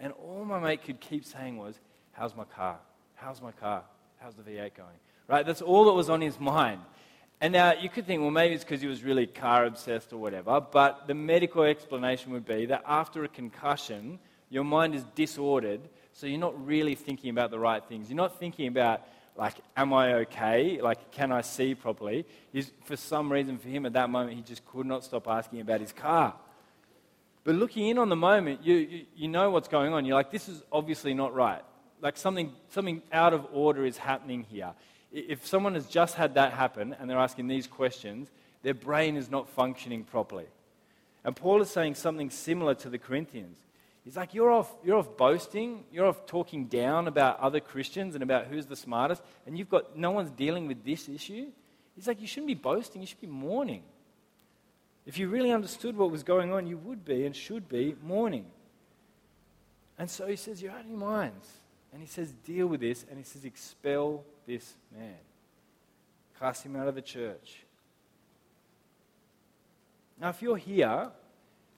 And 0.00 0.12
all 0.14 0.44
my 0.44 0.58
mate 0.58 0.84
could 0.84 1.00
keep 1.00 1.24
saying 1.24 1.56
was, 1.56 1.78
How's 2.12 2.34
my 2.34 2.44
car? 2.44 2.78
How's 3.14 3.40
my 3.40 3.52
car? 3.52 3.84
How's 4.18 4.34
the 4.34 4.42
V8 4.42 4.74
going? 4.74 4.98
Right? 5.28 5.46
That's 5.46 5.62
all 5.62 5.84
that 5.84 5.92
was 5.92 6.10
on 6.10 6.20
his 6.20 6.40
mind. 6.40 6.80
And 7.40 7.52
now 7.52 7.74
you 7.74 7.88
could 7.88 8.04
think, 8.04 8.20
well, 8.20 8.32
maybe 8.32 8.56
it's 8.56 8.64
because 8.64 8.80
he 8.80 8.88
was 8.88 9.04
really 9.04 9.28
car 9.28 9.64
obsessed 9.64 10.12
or 10.12 10.16
whatever, 10.16 10.60
but 10.60 11.06
the 11.06 11.14
medical 11.14 11.62
explanation 11.62 12.32
would 12.32 12.44
be 12.44 12.66
that 12.66 12.82
after 12.84 13.22
a 13.22 13.28
concussion, 13.28 14.18
your 14.50 14.64
mind 14.64 14.96
is 14.96 15.04
disordered, 15.14 15.80
so 16.18 16.26
you're 16.26 16.40
not 16.40 16.66
really 16.66 16.94
thinking 16.94 17.30
about 17.30 17.50
the 17.50 17.58
right 17.58 17.82
things. 17.84 18.08
You're 18.08 18.16
not 18.16 18.40
thinking 18.40 18.66
about, 18.66 19.02
like, 19.36 19.54
am 19.76 19.92
I 19.92 20.14
okay? 20.14 20.80
Like, 20.80 21.12
can 21.12 21.30
I 21.30 21.42
see 21.42 21.74
properly? 21.74 22.26
He's, 22.52 22.72
for 22.84 22.96
some 22.96 23.30
reason, 23.30 23.58
for 23.58 23.68
him 23.68 23.86
at 23.86 23.92
that 23.92 24.10
moment, 24.10 24.36
he 24.36 24.42
just 24.42 24.66
could 24.66 24.86
not 24.86 25.04
stop 25.04 25.28
asking 25.28 25.60
about 25.60 25.80
his 25.80 25.92
car. 25.92 26.34
But 27.44 27.54
looking 27.54 27.86
in 27.86 27.98
on 27.98 28.08
the 28.08 28.16
moment, 28.16 28.64
you, 28.64 28.74
you, 28.74 29.06
you 29.14 29.28
know 29.28 29.50
what's 29.50 29.68
going 29.68 29.92
on. 29.92 30.04
You're 30.04 30.16
like, 30.16 30.32
this 30.32 30.48
is 30.48 30.62
obviously 30.72 31.14
not 31.14 31.34
right. 31.34 31.62
Like, 32.00 32.16
something, 32.16 32.52
something 32.70 33.02
out 33.12 33.32
of 33.32 33.46
order 33.52 33.86
is 33.86 33.96
happening 33.96 34.44
here 34.50 34.72
if 35.12 35.46
someone 35.46 35.74
has 35.74 35.86
just 35.86 36.16
had 36.16 36.34
that 36.34 36.52
happen 36.52 36.94
and 36.98 37.08
they're 37.08 37.18
asking 37.18 37.48
these 37.48 37.66
questions, 37.66 38.28
their 38.62 38.74
brain 38.74 39.16
is 39.16 39.30
not 39.30 39.48
functioning 39.48 40.04
properly. 40.04 40.46
And 41.24 41.34
Paul 41.34 41.62
is 41.62 41.70
saying 41.70 41.94
something 41.94 42.30
similar 42.30 42.74
to 42.76 42.90
the 42.90 42.98
Corinthians. 42.98 43.56
He's 44.08 44.16
like, 44.16 44.32
you're 44.32 44.50
off, 44.50 44.74
you're 44.82 44.96
off 44.96 45.18
boasting, 45.18 45.84
you're 45.92 46.06
off 46.06 46.24
talking 46.24 46.64
down 46.64 47.08
about 47.08 47.40
other 47.40 47.60
Christians 47.60 48.14
and 48.14 48.22
about 48.22 48.46
who's 48.46 48.64
the 48.64 48.74
smartest, 48.74 49.22
and 49.46 49.58
you've 49.58 49.68
got 49.68 49.98
no 49.98 50.12
one's 50.12 50.30
dealing 50.30 50.66
with 50.66 50.82
this 50.82 51.10
issue. 51.10 51.48
He's 51.94 52.08
like, 52.08 52.18
you 52.18 52.26
shouldn't 52.26 52.46
be 52.46 52.54
boasting, 52.54 53.02
you 53.02 53.06
should 53.06 53.20
be 53.20 53.26
mourning. 53.26 53.82
If 55.04 55.18
you 55.18 55.28
really 55.28 55.52
understood 55.52 55.94
what 55.94 56.10
was 56.10 56.22
going 56.22 56.54
on, 56.54 56.66
you 56.66 56.78
would 56.78 57.04
be 57.04 57.26
and 57.26 57.36
should 57.36 57.68
be 57.68 57.96
mourning. 58.02 58.46
And 59.98 60.08
so 60.08 60.26
he 60.26 60.36
says, 60.36 60.62
You're 60.62 60.72
out 60.72 60.84
of 60.84 60.88
your 60.88 60.98
minds. 60.98 61.46
And 61.92 62.00
he 62.00 62.08
says, 62.08 62.32
Deal 62.46 62.66
with 62.66 62.80
this. 62.80 63.04
And 63.10 63.18
he 63.18 63.24
says, 63.24 63.44
Expel 63.44 64.24
this 64.46 64.72
man. 64.96 65.16
Cast 66.40 66.64
him 66.64 66.76
out 66.76 66.88
of 66.88 66.94
the 66.94 67.02
church. 67.02 67.58
Now, 70.18 70.30
if 70.30 70.40
you're 70.40 70.56
here 70.56 71.10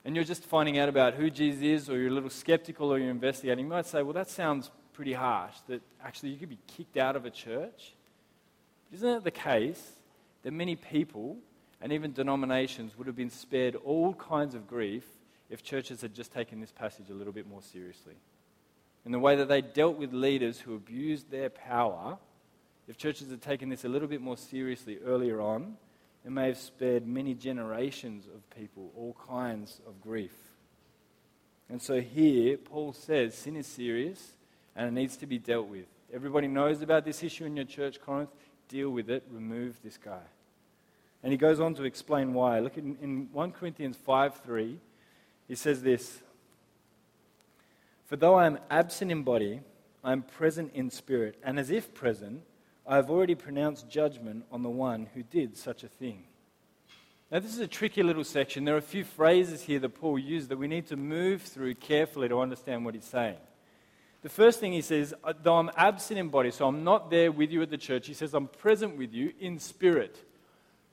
and 0.03 0.15
you're 0.15 0.25
just 0.25 0.43
finding 0.43 0.77
out 0.77 0.89
about 0.89 1.13
who 1.13 1.29
Jesus 1.29 1.61
is, 1.61 1.89
or 1.89 1.97
you're 1.97 2.09
a 2.09 2.13
little 2.13 2.29
skeptical 2.29 2.91
or 2.91 2.99
you're 2.99 3.11
investigating, 3.11 3.65
you 3.65 3.71
might 3.71 3.85
say, 3.85 4.01
well, 4.01 4.13
that 4.13 4.29
sounds 4.29 4.71
pretty 4.93 5.13
harsh, 5.13 5.53
that 5.67 5.81
actually 6.03 6.29
you 6.29 6.37
could 6.37 6.49
be 6.49 6.59
kicked 6.67 6.97
out 6.97 7.15
of 7.15 7.25
a 7.25 7.29
church. 7.29 7.93
But 8.89 8.97
Isn't 8.97 9.09
it 9.09 9.23
the 9.23 9.31
case 9.31 9.91
that 10.43 10.51
many 10.51 10.75
people 10.75 11.37
and 11.81 11.91
even 11.91 12.13
denominations 12.13 12.97
would 12.97 13.07
have 13.07 13.15
been 13.15 13.29
spared 13.29 13.75
all 13.75 14.13
kinds 14.13 14.55
of 14.55 14.67
grief 14.67 15.05
if 15.49 15.63
churches 15.63 16.01
had 16.01 16.13
just 16.13 16.31
taken 16.31 16.59
this 16.61 16.71
passage 16.71 17.09
a 17.09 17.13
little 17.13 17.33
bit 17.33 17.47
more 17.47 17.61
seriously? 17.61 18.15
In 19.05 19.11
the 19.11 19.19
way 19.19 19.35
that 19.35 19.47
they 19.47 19.61
dealt 19.61 19.97
with 19.97 20.13
leaders 20.13 20.59
who 20.59 20.75
abused 20.75 21.31
their 21.31 21.49
power 21.49 22.17
if 22.87 22.97
churches 22.97 23.29
had 23.29 23.41
taken 23.41 23.69
this 23.69 23.85
a 23.85 23.89
little 23.89 24.07
bit 24.07 24.21
more 24.21 24.35
seriously 24.35 24.97
earlier 25.05 25.39
on, 25.39 25.77
it 26.25 26.31
may 26.31 26.47
have 26.47 26.57
spared 26.57 27.07
many 27.07 27.33
generations 27.33 28.25
of 28.27 28.47
people 28.55 28.91
all 28.95 29.15
kinds 29.27 29.81
of 29.87 30.01
grief. 30.01 30.33
And 31.69 31.81
so 31.81 32.01
here, 32.01 32.57
Paul 32.57 32.93
says 32.93 33.33
sin 33.33 33.55
is 33.55 33.65
serious 33.65 34.33
and 34.75 34.87
it 34.87 34.91
needs 34.91 35.17
to 35.17 35.25
be 35.25 35.39
dealt 35.39 35.67
with. 35.67 35.85
Everybody 36.13 36.47
knows 36.47 36.81
about 36.81 37.05
this 37.05 37.23
issue 37.23 37.45
in 37.45 37.55
your 37.55 37.65
church, 37.65 37.99
Corinth. 38.01 38.29
Deal 38.67 38.89
with 38.89 39.09
it, 39.09 39.23
remove 39.31 39.81
this 39.83 39.97
guy. 39.97 40.21
And 41.23 41.31
he 41.31 41.37
goes 41.37 41.59
on 41.59 41.75
to 41.75 41.83
explain 41.83 42.33
why. 42.33 42.59
Look 42.59 42.77
in, 42.77 42.97
in 43.01 43.29
1 43.31 43.51
Corinthians 43.51 43.95
5 43.97 44.35
3, 44.35 44.77
he 45.47 45.55
says 45.55 45.81
this 45.81 46.19
For 48.05 48.15
though 48.15 48.35
I 48.35 48.45
am 48.45 48.59
absent 48.69 49.11
in 49.11 49.23
body, 49.23 49.61
I 50.03 50.11
am 50.11 50.23
present 50.23 50.71
in 50.73 50.89
spirit, 50.89 51.35
and 51.43 51.59
as 51.59 51.69
if 51.69 51.93
present, 51.93 52.41
I 52.91 52.97
have 52.97 53.09
already 53.09 53.35
pronounced 53.35 53.87
judgment 53.87 54.43
on 54.51 54.63
the 54.63 54.69
one 54.69 55.07
who 55.13 55.23
did 55.23 55.55
such 55.55 55.85
a 55.85 55.87
thing. 55.87 56.25
Now, 57.31 57.39
this 57.39 57.53
is 57.53 57.59
a 57.59 57.67
tricky 57.67 58.03
little 58.03 58.25
section. 58.25 58.65
There 58.65 58.75
are 58.75 58.79
a 58.79 58.81
few 58.81 59.05
phrases 59.05 59.61
here 59.61 59.79
that 59.79 59.95
Paul 59.95 60.19
used 60.19 60.49
that 60.49 60.57
we 60.57 60.67
need 60.67 60.87
to 60.87 60.97
move 60.97 61.41
through 61.41 61.75
carefully 61.75 62.27
to 62.27 62.41
understand 62.41 62.83
what 62.83 62.93
he's 62.93 63.05
saying. 63.05 63.37
The 64.23 64.29
first 64.29 64.59
thing 64.59 64.73
he 64.73 64.81
says, 64.81 65.13
uh, 65.23 65.31
though 65.41 65.55
I'm 65.55 65.71
absent 65.77 66.19
in 66.19 66.27
body, 66.27 66.51
so 66.51 66.67
I'm 66.67 66.83
not 66.83 67.09
there 67.09 67.31
with 67.31 67.49
you 67.49 67.61
at 67.61 67.69
the 67.69 67.77
church, 67.77 68.07
he 68.07 68.13
says, 68.13 68.33
I'm 68.33 68.47
present 68.47 68.97
with 68.97 69.13
you 69.13 69.31
in 69.39 69.57
spirit. 69.57 70.17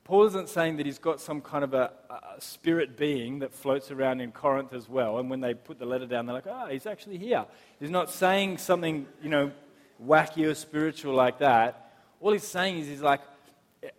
Paul 0.05 0.25
isn't 0.27 0.51
saying 0.51 0.77
that 0.77 0.87
he's 0.87 1.01
got 1.01 1.21
some 1.21 1.41
kind 1.41 1.65
of 1.65 1.75
a, 1.75 1.91
a, 2.11 2.41
spirit 2.41 2.97
being 2.97 3.41
that 3.41 3.53
floats 3.53 3.91
around 3.91 4.21
in 4.21 4.31
Corinth 4.31 4.73
as 4.73 4.89
well. 4.89 5.19
And 5.19 5.29
when 5.29 5.41
they 5.41 5.53
put 5.53 5.81
the 5.81 5.85
letter 5.85 6.07
down, 6.07 6.27
they're 6.27 6.35
like, 6.37 6.47
ah, 6.49 6.67
oh, 6.67 6.71
he's 6.71 6.87
actually 6.87 7.19
here. 7.19 7.45
He's 7.81 7.91
not 7.91 8.09
saying 8.09 8.59
something, 8.59 9.09
you 9.21 9.31
know, 9.31 9.51
wacky 10.01 10.47
or 10.47 10.55
spiritual 10.55 11.13
like 11.13 11.41
that. 11.41 11.87
All 12.21 12.33
he's 12.33 12.43
saying 12.43 12.79
is 12.79 12.89
he's 12.89 13.03
like, 13.03 13.21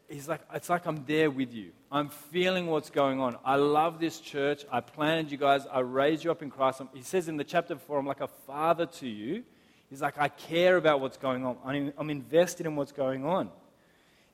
he's 0.10 0.28
like, 0.28 0.42
it's 0.54 0.70
like 0.70 0.86
I'm 0.86 1.06
there 1.06 1.32
with 1.32 1.54
you. 1.54 1.72
I'm 1.92 2.10
feeling 2.10 2.68
what's 2.68 2.90
going 2.90 3.20
on. 3.20 3.38
I 3.46 3.56
love 3.56 4.00
this 4.00 4.20
church. 4.20 4.66
I 4.72 4.82
planted 4.82 5.32
you 5.32 5.38
guys. 5.38 5.66
I 5.72 5.80
raised 5.80 6.24
you 6.24 6.32
up 6.32 6.42
in 6.42 6.52
Christ. 6.52 6.82
He 6.94 7.02
says 7.02 7.28
in 7.28 7.38
the 7.38 7.44
chapter 7.44 7.76
before, 7.76 7.98
I'm 7.98 8.06
like 8.06 8.22
a 8.22 8.28
father 8.28 8.86
to 8.86 9.08
you. 9.08 9.44
He's 9.90 10.02
like, 10.02 10.20
I 10.20 10.28
care 10.28 10.78
about 10.78 11.02
what's 11.02 11.18
going 11.18 11.46
on. 11.46 11.94
I'm 11.98 12.10
invested 12.10 12.66
in 12.66 12.76
what's 12.76 12.92
going 12.92 13.26
on. 13.26 13.50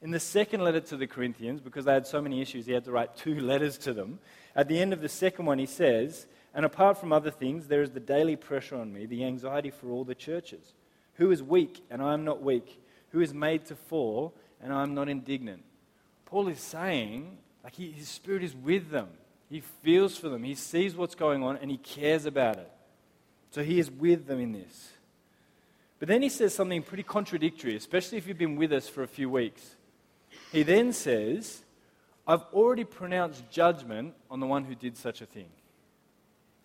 In 0.01 0.12
the 0.12 0.20
second 0.20 0.62
letter 0.62 0.82
to 0.82 0.98
the 0.98 1.08
Corinthians, 1.08 1.62
because 1.62 1.86
they 1.86 1.94
had 1.94 2.06
so 2.06 2.22
many 2.22 2.42
issues, 2.42 2.65
he 2.65 2.74
had 2.74 2.84
to 2.86 2.92
write 2.92 3.15
two 3.15 3.39
letters 3.39 3.77
to 3.80 3.94
them. 3.94 4.20
At 4.56 4.68
the 4.68 4.80
end 4.80 4.94
of 4.94 5.01
the 5.01 5.10
second 5.10 5.46
one, 5.46 5.60
he 5.60 5.65
says, 5.65 6.27
And 6.54 6.65
apart 6.65 6.98
from 6.98 7.13
other 7.13 7.32
things, 7.32 7.68
there 7.68 7.82
is 7.82 7.92
the 7.92 8.00
daily 8.00 8.36
pressure 8.36 8.75
on 8.75 8.94
me, 8.94 9.06
the 9.06 9.24
anxiety 9.24 9.70
for 9.70 9.89
all 9.92 10.04
the 10.04 10.15
churches. 10.15 10.74
Who 11.15 11.32
is 11.32 11.42
weak 11.42 11.82
and 11.89 12.01
I 12.01 12.13
am 12.13 12.25
not 12.25 12.42
weak? 12.42 12.82
Who 13.16 13.22
is 13.22 13.34
made 13.34 13.66
to 13.68 13.78
fall 13.78 14.34
and 14.62 14.74
I 14.74 14.84
am 14.84 14.94
not 14.94 15.08
indignant? 15.08 15.64
Paul 16.26 16.50
is 16.50 16.60
saying, 16.60 17.38
like, 17.64 17.74
he, 17.74 17.90
his 17.90 18.10
spirit 18.10 18.44
is 18.44 18.54
with 18.54 18.90
them. 18.90 19.08
He 19.50 19.62
feels 19.62 20.18
for 20.18 20.28
them. 20.28 20.44
He 20.44 20.54
sees 20.54 20.98
what's 20.98 21.16
going 21.16 21.42
on 21.42 21.56
and 21.56 21.72
he 21.72 21.78
cares 21.78 22.26
about 22.26 22.58
it. 22.58 22.70
So 23.52 23.64
he 23.64 23.80
is 23.80 23.90
with 23.90 24.28
them 24.28 24.42
in 24.42 24.52
this. 24.52 24.90
But 25.98 26.10
then 26.10 26.24
he 26.24 26.28
says 26.28 26.54
something 26.54 26.84
pretty 26.84 27.04
contradictory, 27.04 27.78
especially 27.78 28.18
if 28.18 28.28
you've 28.28 28.38
been 28.38 28.58
with 28.58 28.74
us 28.74 28.90
for 28.90 29.02
a 29.02 29.08
few 29.08 29.30
weeks. 29.30 29.78
He 30.52 30.64
then 30.64 30.92
says, 30.92 31.64
I've 32.28 32.44
already 32.52 32.84
pronounced 32.84 33.50
judgment 33.50 34.14
on 34.30 34.42
the 34.42 34.46
one 34.46 34.66
who 34.66 34.76
did 34.76 34.98
such 34.98 35.22
a 35.22 35.26
thing. 35.26 35.48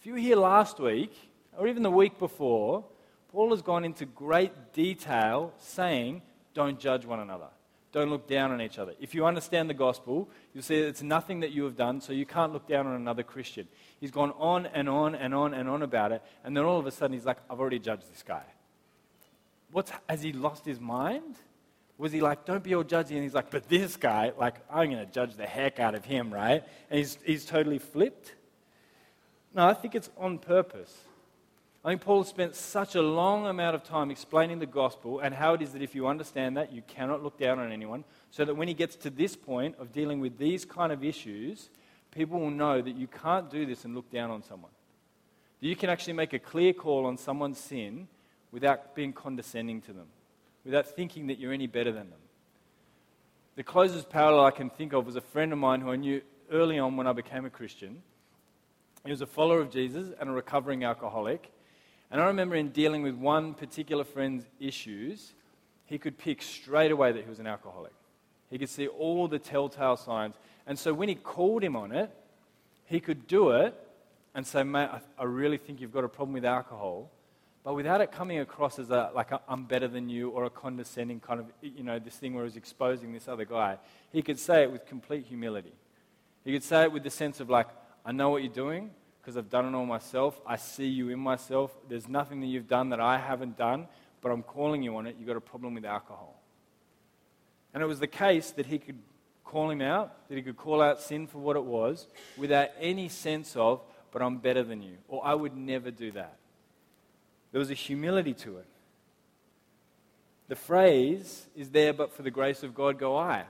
If 0.00 0.06
you 0.06 0.14
were 0.14 0.18
here 0.18 0.34
last 0.34 0.80
week, 0.80 1.12
or 1.56 1.68
even 1.68 1.84
the 1.84 1.92
week 1.92 2.18
before, 2.18 2.84
Paul 3.30 3.50
has 3.50 3.62
gone 3.62 3.84
into 3.84 4.04
great 4.04 4.72
detail 4.72 5.54
saying, 5.58 6.22
don't 6.60 6.78
judge 6.78 7.06
one 7.06 7.20
another. 7.20 7.48
Don't 7.90 8.10
look 8.10 8.28
down 8.28 8.52
on 8.52 8.60
each 8.60 8.78
other. 8.78 8.92
If 9.00 9.14
you 9.14 9.24
understand 9.24 9.70
the 9.70 9.74
gospel, 9.74 10.28
you'll 10.52 10.62
see 10.62 10.78
that 10.82 10.88
it's 10.88 11.02
nothing 11.02 11.40
that 11.40 11.52
you 11.52 11.64
have 11.64 11.74
done, 11.74 12.02
so 12.02 12.12
you 12.12 12.26
can't 12.26 12.52
look 12.52 12.68
down 12.68 12.86
on 12.86 12.94
another 12.94 13.22
Christian. 13.22 13.66
He's 13.98 14.10
gone 14.10 14.32
on 14.38 14.66
and 14.66 14.86
on 14.86 15.14
and 15.14 15.34
on 15.34 15.54
and 15.54 15.70
on 15.70 15.80
about 15.82 16.12
it, 16.12 16.22
and 16.44 16.54
then 16.54 16.64
all 16.64 16.78
of 16.78 16.86
a 16.86 16.90
sudden 16.90 17.14
he's 17.14 17.24
like, 17.24 17.38
I've 17.48 17.58
already 17.58 17.78
judged 17.78 18.12
this 18.12 18.22
guy. 18.22 18.42
What's, 19.72 19.90
has 20.06 20.22
he 20.22 20.34
lost 20.34 20.66
his 20.66 20.78
mind? 20.78 21.36
Was 21.96 22.12
he 22.12 22.20
like, 22.20 22.44
don't 22.44 22.62
be 22.62 22.74
all 22.74 22.84
judgy? 22.84 23.12
And 23.12 23.22
he's 23.22 23.34
like, 23.34 23.50
but 23.50 23.68
this 23.70 23.96
guy, 23.96 24.32
like, 24.38 24.56
I'm 24.70 24.90
going 24.90 25.06
to 25.06 25.10
judge 25.10 25.34
the 25.36 25.46
heck 25.46 25.80
out 25.80 25.94
of 25.94 26.04
him, 26.04 26.32
right? 26.32 26.62
And 26.90 26.98
he's, 26.98 27.16
he's 27.24 27.46
totally 27.46 27.78
flipped. 27.78 28.34
No, 29.54 29.66
I 29.66 29.72
think 29.72 29.94
it's 29.94 30.10
on 30.18 30.38
purpose. 30.38 30.94
I 31.82 31.88
think 31.88 32.02
Paul 32.02 32.24
spent 32.24 32.54
such 32.54 32.94
a 32.94 33.00
long 33.00 33.46
amount 33.46 33.74
of 33.74 33.82
time 33.82 34.10
explaining 34.10 34.58
the 34.58 34.66
gospel 34.66 35.20
and 35.20 35.34
how 35.34 35.54
it 35.54 35.62
is 35.62 35.72
that 35.72 35.80
if 35.80 35.94
you 35.94 36.06
understand 36.06 36.58
that, 36.58 36.72
you 36.72 36.82
cannot 36.82 37.22
look 37.22 37.38
down 37.38 37.58
on 37.58 37.72
anyone, 37.72 38.04
so 38.30 38.44
that 38.44 38.54
when 38.54 38.68
he 38.68 38.74
gets 38.74 38.96
to 38.96 39.10
this 39.10 39.34
point 39.34 39.76
of 39.78 39.90
dealing 39.90 40.20
with 40.20 40.36
these 40.36 40.66
kind 40.66 40.92
of 40.92 41.02
issues, 41.02 41.70
people 42.10 42.38
will 42.38 42.50
know 42.50 42.82
that 42.82 42.96
you 42.96 43.06
can't 43.06 43.50
do 43.50 43.64
this 43.64 43.86
and 43.86 43.94
look 43.94 44.10
down 44.10 44.30
on 44.30 44.42
someone. 44.42 44.72
That 45.60 45.68
you 45.68 45.74
can 45.74 45.88
actually 45.88 46.12
make 46.12 46.34
a 46.34 46.38
clear 46.38 46.74
call 46.74 47.06
on 47.06 47.16
someone's 47.16 47.58
sin 47.58 48.08
without 48.52 48.94
being 48.94 49.14
condescending 49.14 49.80
to 49.82 49.94
them, 49.94 50.08
without 50.66 50.86
thinking 50.86 51.28
that 51.28 51.38
you're 51.38 51.52
any 51.52 51.66
better 51.66 51.92
than 51.92 52.10
them. 52.10 52.18
The 53.56 53.62
closest 53.62 54.10
parallel 54.10 54.44
I 54.44 54.50
can 54.50 54.68
think 54.68 54.92
of 54.92 55.06
was 55.06 55.16
a 55.16 55.22
friend 55.22 55.50
of 55.50 55.58
mine 55.58 55.80
who 55.80 55.90
I 55.90 55.96
knew 55.96 56.20
early 56.52 56.78
on 56.78 56.98
when 56.98 57.06
I 57.06 57.12
became 57.12 57.46
a 57.46 57.50
Christian. 57.50 58.02
He 59.02 59.10
was 59.10 59.22
a 59.22 59.26
follower 59.26 59.60
of 59.60 59.70
Jesus 59.70 60.08
and 60.20 60.28
a 60.28 60.32
recovering 60.32 60.84
alcoholic. 60.84 61.50
And 62.10 62.20
I 62.20 62.26
remember 62.26 62.56
in 62.56 62.70
dealing 62.70 63.02
with 63.02 63.14
one 63.14 63.54
particular 63.54 64.04
friend's 64.04 64.44
issues, 64.58 65.32
he 65.84 65.98
could 65.98 66.18
pick 66.18 66.42
straight 66.42 66.90
away 66.90 67.12
that 67.12 67.22
he 67.22 67.28
was 67.28 67.38
an 67.38 67.46
alcoholic. 67.46 67.92
He 68.50 68.58
could 68.58 68.68
see 68.68 68.88
all 68.88 69.28
the 69.28 69.38
telltale 69.38 69.96
signs. 69.96 70.34
And 70.66 70.78
so 70.78 70.92
when 70.92 71.08
he 71.08 71.14
called 71.14 71.62
him 71.62 71.76
on 71.76 71.92
it, 71.92 72.10
he 72.84 72.98
could 72.98 73.28
do 73.28 73.50
it 73.50 73.74
and 74.34 74.44
say, 74.44 74.64
Mate, 74.64 74.88
I, 75.18 75.24
really 75.24 75.58
think 75.58 75.80
you've 75.80 75.92
got 75.92 76.02
a 76.02 76.08
problem 76.08 76.32
with 76.32 76.44
alcohol. 76.44 77.10
But 77.62 77.74
without 77.74 78.00
it 78.00 78.10
coming 78.10 78.40
across 78.40 78.78
as 78.78 78.90
a, 78.90 79.10
like 79.14 79.32
i 79.32 79.38
am 79.48 79.64
better 79.64 79.86
than 79.86 80.08
you 80.08 80.30
or 80.30 80.44
a 80.44 80.50
condescending 80.50 81.20
kind 81.20 81.40
of, 81.40 81.46
you 81.60 81.84
know, 81.84 81.98
this 81.98 82.14
thing 82.16 82.34
where 82.34 82.44
he's 82.44 82.56
exposing 82.56 83.12
this 83.12 83.28
other 83.28 83.44
guy, 83.44 83.78
he 84.12 84.22
could 84.22 84.38
say 84.38 84.62
it 84.62 84.72
with 84.72 84.86
complete 84.86 85.26
humility. 85.26 85.74
He 86.44 86.52
could 86.52 86.64
say 86.64 86.84
it 86.84 86.92
with 86.92 87.04
the 87.04 87.10
sense 87.10 87.38
of 87.38 87.50
like, 87.50 87.68
I 88.04 88.12
know 88.12 88.30
what 88.30 88.42
you're 88.42 88.52
doing 88.52 88.90
because 89.20 89.36
I've 89.36 89.50
done 89.50 89.66
it 89.72 89.76
all 89.76 89.86
myself. 89.86 90.40
I 90.46 90.56
see 90.56 90.86
you 90.86 91.10
in 91.10 91.18
myself. 91.18 91.70
There's 91.88 92.08
nothing 92.08 92.40
that 92.40 92.46
you've 92.46 92.68
done 92.68 92.90
that 92.90 93.00
I 93.00 93.18
haven't 93.18 93.56
done, 93.56 93.86
but 94.20 94.30
I'm 94.30 94.42
calling 94.42 94.82
you 94.82 94.96
on 94.96 95.06
it. 95.06 95.16
You've 95.18 95.28
got 95.28 95.36
a 95.36 95.40
problem 95.40 95.74
with 95.74 95.84
alcohol. 95.84 96.40
And 97.74 97.82
it 97.82 97.86
was 97.86 98.00
the 98.00 98.06
case 98.06 98.50
that 98.52 98.66
he 98.66 98.78
could 98.78 98.98
call 99.44 99.70
him 99.70 99.82
out, 99.82 100.28
that 100.28 100.36
he 100.36 100.42
could 100.42 100.56
call 100.56 100.80
out 100.80 101.00
sin 101.00 101.26
for 101.26 101.38
what 101.38 101.56
it 101.56 101.64
was 101.64 102.06
without 102.36 102.68
any 102.80 103.08
sense 103.08 103.56
of, 103.56 103.82
but 104.12 104.22
I'm 104.22 104.38
better 104.38 104.62
than 104.62 104.82
you, 104.82 104.96
or 105.08 105.24
I 105.24 105.34
would 105.34 105.56
never 105.56 105.90
do 105.90 106.12
that. 106.12 106.36
There 107.52 107.58
was 107.58 107.70
a 107.70 107.74
humility 107.74 108.34
to 108.34 108.58
it. 108.58 108.66
The 110.48 110.56
phrase 110.56 111.46
is 111.54 111.70
there, 111.70 111.92
but 111.92 112.12
for 112.12 112.22
the 112.22 112.30
grace 112.30 112.62
of 112.62 112.74
God 112.74 112.98
go 112.98 113.16
I. 113.16 113.44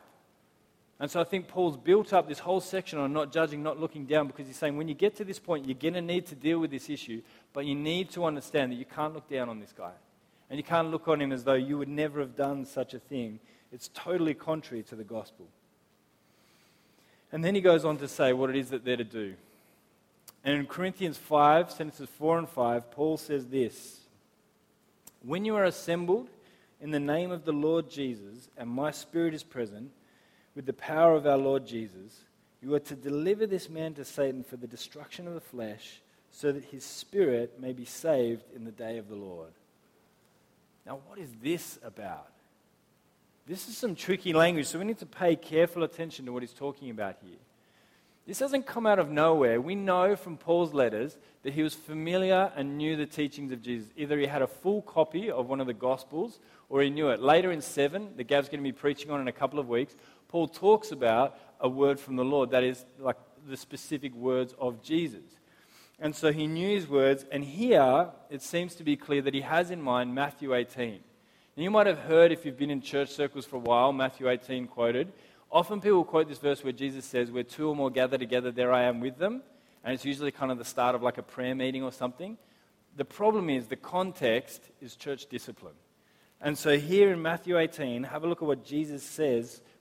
And 1.00 1.10
so 1.10 1.18
I 1.18 1.24
think 1.24 1.48
Paul's 1.48 1.78
built 1.78 2.12
up 2.12 2.28
this 2.28 2.38
whole 2.38 2.60
section 2.60 2.98
on 2.98 3.14
not 3.14 3.32
judging, 3.32 3.62
not 3.62 3.80
looking 3.80 4.04
down, 4.04 4.26
because 4.26 4.46
he's 4.46 4.56
saying 4.56 4.76
when 4.76 4.86
you 4.86 4.94
get 4.94 5.16
to 5.16 5.24
this 5.24 5.38
point, 5.38 5.66
you're 5.66 5.74
going 5.74 5.94
to 5.94 6.02
need 6.02 6.26
to 6.26 6.34
deal 6.34 6.58
with 6.58 6.70
this 6.70 6.90
issue, 6.90 7.22
but 7.54 7.64
you 7.64 7.74
need 7.74 8.10
to 8.10 8.26
understand 8.26 8.70
that 8.70 8.76
you 8.76 8.84
can't 8.84 9.14
look 9.14 9.26
down 9.26 9.48
on 9.48 9.60
this 9.60 9.72
guy. 9.76 9.92
And 10.50 10.58
you 10.58 10.62
can't 10.62 10.90
look 10.90 11.08
on 11.08 11.22
him 11.22 11.32
as 11.32 11.44
though 11.44 11.54
you 11.54 11.78
would 11.78 11.88
never 11.88 12.20
have 12.20 12.36
done 12.36 12.66
such 12.66 12.92
a 12.92 12.98
thing. 12.98 13.40
It's 13.72 13.88
totally 13.94 14.34
contrary 14.34 14.82
to 14.84 14.94
the 14.94 15.04
gospel. 15.04 15.46
And 17.32 17.42
then 17.42 17.54
he 17.54 17.62
goes 17.62 17.84
on 17.84 17.96
to 17.98 18.08
say 18.08 18.34
what 18.34 18.50
it 18.50 18.56
is 18.56 18.68
that 18.70 18.84
they're 18.84 18.96
to 18.96 19.04
do. 19.04 19.34
And 20.44 20.58
in 20.58 20.66
Corinthians 20.66 21.16
5, 21.16 21.70
sentences 21.70 22.08
4 22.18 22.40
and 22.40 22.48
5, 22.48 22.90
Paul 22.90 23.16
says 23.16 23.46
this 23.46 24.00
When 25.22 25.46
you 25.46 25.56
are 25.56 25.64
assembled 25.64 26.28
in 26.78 26.90
the 26.90 27.00
name 27.00 27.30
of 27.30 27.44
the 27.44 27.52
Lord 27.52 27.88
Jesus, 27.88 28.50
and 28.58 28.68
my 28.68 28.90
spirit 28.90 29.32
is 29.32 29.42
present, 29.42 29.92
with 30.60 30.66
the 30.66 30.72
power 30.74 31.14
of 31.14 31.26
our 31.26 31.38
Lord 31.38 31.66
Jesus, 31.66 32.20
you 32.60 32.74
are 32.74 32.80
to 32.80 32.94
deliver 32.94 33.46
this 33.46 33.70
man 33.70 33.94
to 33.94 34.04
Satan 34.04 34.44
for 34.44 34.58
the 34.58 34.66
destruction 34.66 35.26
of 35.26 35.32
the 35.32 35.40
flesh, 35.40 36.02
so 36.30 36.52
that 36.52 36.64
his 36.64 36.84
spirit 36.84 37.58
may 37.58 37.72
be 37.72 37.86
saved 37.86 38.44
in 38.54 38.66
the 38.66 38.70
day 38.70 38.98
of 38.98 39.08
the 39.08 39.14
Lord. 39.14 39.52
Now, 40.84 41.00
what 41.06 41.18
is 41.18 41.30
this 41.42 41.78
about? 41.82 42.28
This 43.46 43.70
is 43.70 43.78
some 43.78 43.94
tricky 43.94 44.34
language, 44.34 44.66
so 44.66 44.78
we 44.78 44.84
need 44.84 44.98
to 44.98 45.06
pay 45.06 45.34
careful 45.34 45.82
attention 45.82 46.26
to 46.26 46.32
what 46.34 46.42
he's 46.42 46.52
talking 46.52 46.90
about 46.90 47.16
here. 47.22 47.38
This 48.26 48.38
doesn't 48.38 48.66
come 48.66 48.86
out 48.86 48.98
of 48.98 49.10
nowhere. 49.10 49.62
We 49.62 49.74
know 49.74 50.14
from 50.14 50.36
Paul's 50.36 50.74
letters 50.74 51.16
that 51.42 51.54
he 51.54 51.62
was 51.62 51.74
familiar 51.74 52.52
and 52.54 52.76
knew 52.76 52.96
the 52.96 53.06
teachings 53.06 53.50
of 53.50 53.62
Jesus. 53.62 53.88
Either 53.96 54.18
he 54.18 54.26
had 54.26 54.42
a 54.42 54.46
full 54.46 54.82
copy 54.82 55.30
of 55.30 55.48
one 55.48 55.60
of 55.60 55.66
the 55.66 55.72
Gospels 55.72 56.38
or 56.68 56.82
he 56.82 56.90
knew 56.90 57.08
it. 57.08 57.20
Later 57.20 57.50
in 57.50 57.62
7, 57.62 58.10
that 58.16 58.24
Gav's 58.24 58.48
going 58.48 58.60
to 58.60 58.62
be 58.62 58.72
preaching 58.72 59.10
on 59.10 59.20
in 59.20 59.26
a 59.26 59.32
couple 59.32 59.58
of 59.58 59.68
weeks, 59.68 59.96
Paul 60.30 60.46
talks 60.46 60.92
about 60.92 61.36
a 61.58 61.68
word 61.68 61.98
from 61.98 62.14
the 62.14 62.24
Lord, 62.24 62.52
that 62.52 62.62
is, 62.62 62.84
like 63.00 63.16
the 63.48 63.56
specific 63.56 64.14
words 64.14 64.54
of 64.60 64.80
Jesus. 64.80 65.24
And 65.98 66.14
so 66.14 66.32
he 66.32 66.46
knew 66.46 66.68
his 66.68 66.86
words, 66.86 67.24
and 67.32 67.42
here 67.42 68.10
it 68.30 68.40
seems 68.40 68.76
to 68.76 68.84
be 68.84 68.96
clear 68.96 69.22
that 69.22 69.34
he 69.34 69.40
has 69.40 69.72
in 69.72 69.82
mind 69.82 70.14
Matthew 70.14 70.54
18. 70.54 71.00
And 71.56 71.64
you 71.64 71.68
might 71.68 71.88
have 71.88 71.98
heard, 71.98 72.30
if 72.30 72.46
you've 72.46 72.56
been 72.56 72.70
in 72.70 72.80
church 72.80 73.10
circles 73.10 73.44
for 73.44 73.56
a 73.56 73.58
while, 73.58 73.92
Matthew 73.92 74.28
18 74.28 74.68
quoted. 74.68 75.12
Often 75.50 75.80
people 75.80 76.04
quote 76.04 76.28
this 76.28 76.38
verse 76.38 76.62
where 76.62 76.72
Jesus 76.72 77.04
says, 77.04 77.32
Where 77.32 77.42
two 77.42 77.68
or 77.68 77.74
more 77.74 77.90
gather 77.90 78.16
together, 78.16 78.52
there 78.52 78.72
I 78.72 78.84
am 78.84 79.00
with 79.00 79.18
them. 79.18 79.42
And 79.82 79.94
it's 79.94 80.04
usually 80.04 80.30
kind 80.30 80.52
of 80.52 80.58
the 80.58 80.64
start 80.64 80.94
of 80.94 81.02
like 81.02 81.18
a 81.18 81.24
prayer 81.24 81.56
meeting 81.56 81.82
or 81.82 81.90
something. 81.90 82.38
The 82.96 83.04
problem 83.04 83.50
is 83.50 83.66
the 83.66 83.74
context 83.74 84.62
is 84.80 84.94
church 84.94 85.26
discipline. 85.26 85.74
And 86.40 86.56
so 86.56 86.78
here 86.78 87.12
in 87.12 87.20
Matthew 87.20 87.58
18, 87.58 88.04
have 88.04 88.22
a 88.22 88.28
look 88.28 88.42
at 88.42 88.46
what 88.46 88.64
Jesus 88.64 89.02
says 89.02 89.60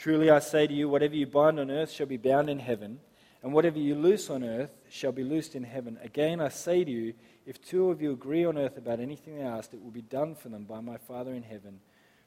Truly 0.00 0.30
I 0.30 0.38
say 0.38 0.66
to 0.66 0.72
you, 0.72 0.88
whatever 0.88 1.14
you 1.14 1.26
bind 1.26 1.60
on 1.60 1.70
earth 1.70 1.90
shall 1.90 2.06
be 2.06 2.16
bound 2.16 2.48
in 2.48 2.58
heaven, 2.58 3.00
and 3.42 3.52
whatever 3.52 3.78
you 3.78 3.94
loose 3.94 4.30
on 4.30 4.42
earth 4.42 4.74
shall 4.88 5.12
be 5.12 5.22
loosed 5.22 5.54
in 5.54 5.62
heaven. 5.62 5.98
Again 6.02 6.40
I 6.40 6.48
say 6.48 6.82
to 6.84 6.90
you, 6.90 7.12
if 7.44 7.62
two 7.62 7.90
of 7.90 8.00
you 8.00 8.12
agree 8.12 8.46
on 8.46 8.56
earth 8.56 8.78
about 8.78 8.98
anything 8.98 9.36
they 9.36 9.44
ask, 9.44 9.74
it 9.74 9.84
will 9.84 9.90
be 9.90 10.00
done 10.00 10.34
for 10.34 10.48
them 10.48 10.62
by 10.62 10.80
my 10.80 10.96
Father 10.96 11.34
in 11.34 11.42
heaven. 11.42 11.80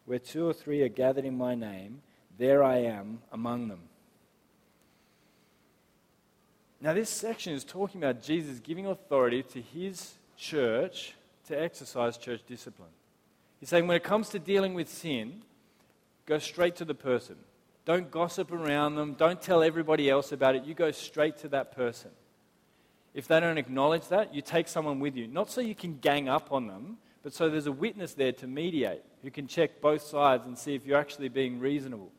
Where 0.05 0.19
two 0.19 0.47
or 0.47 0.53
three 0.53 0.83
are 0.83 0.87
gathered 0.87 1.25
in 1.25 1.35
my 1.35 1.55
name, 1.55 2.03
there 2.37 2.63
I 2.63 2.77
am 2.77 3.23
among 3.31 3.69
them. 3.69 3.79
Now, 6.79 6.93
this 6.93 7.09
section 7.09 7.53
is 7.53 7.63
talking 7.63 8.03
about 8.03 8.21
Jesus 8.21 8.59
giving 8.59 8.85
authority 8.85 9.41
to 9.41 9.61
his 9.61 10.13
church 10.37 11.15
to 11.47 11.59
exercise 11.59 12.17
church 12.17 12.41
discipline. 12.45 12.91
He's 13.59 13.69
saying 13.69 13.87
when 13.87 13.97
it 13.97 14.03
comes 14.03 14.29
to 14.29 14.37
dealing 14.37 14.75
with 14.75 14.89
sin, 14.89 15.41
go 16.27 16.37
straight 16.37 16.75
to 16.75 16.85
the 16.85 16.93
person. 16.93 17.37
Don't 17.85 18.09
gossip 18.09 18.51
around 18.51 18.95
them. 18.95 19.13
Don't 19.13 19.41
tell 19.41 19.61
everybody 19.61 20.09
else 20.09 20.31
about 20.31 20.55
it. 20.55 20.63
You 20.63 20.73
go 20.73 20.91
straight 20.91 21.37
to 21.39 21.49
that 21.49 21.75
person. 21.75 22.11
If 23.13 23.27
they 23.27 23.39
don't 23.39 23.57
acknowledge 23.57 24.07
that, 24.07 24.33
you 24.33 24.41
take 24.41 24.67
someone 24.67 24.99
with 24.99 25.15
you. 25.15 25.27
Not 25.27 25.49
so 25.49 25.61
you 25.61 25.75
can 25.75 25.99
gang 25.99 26.29
up 26.29 26.51
on 26.51 26.67
them, 26.67 26.97
but 27.21 27.33
so 27.33 27.49
there's 27.49 27.67
a 27.67 27.71
witness 27.71 28.13
there 28.13 28.31
to 28.33 28.47
mediate 28.47 29.03
who 29.21 29.29
can 29.29 29.47
check 29.47 29.81
both 29.81 30.01
sides 30.01 30.45
and 30.45 30.57
see 30.57 30.75
if 30.75 30.85
you're 30.85 30.97
actually 30.97 31.29
being 31.29 31.59
reasonable. 31.59 32.11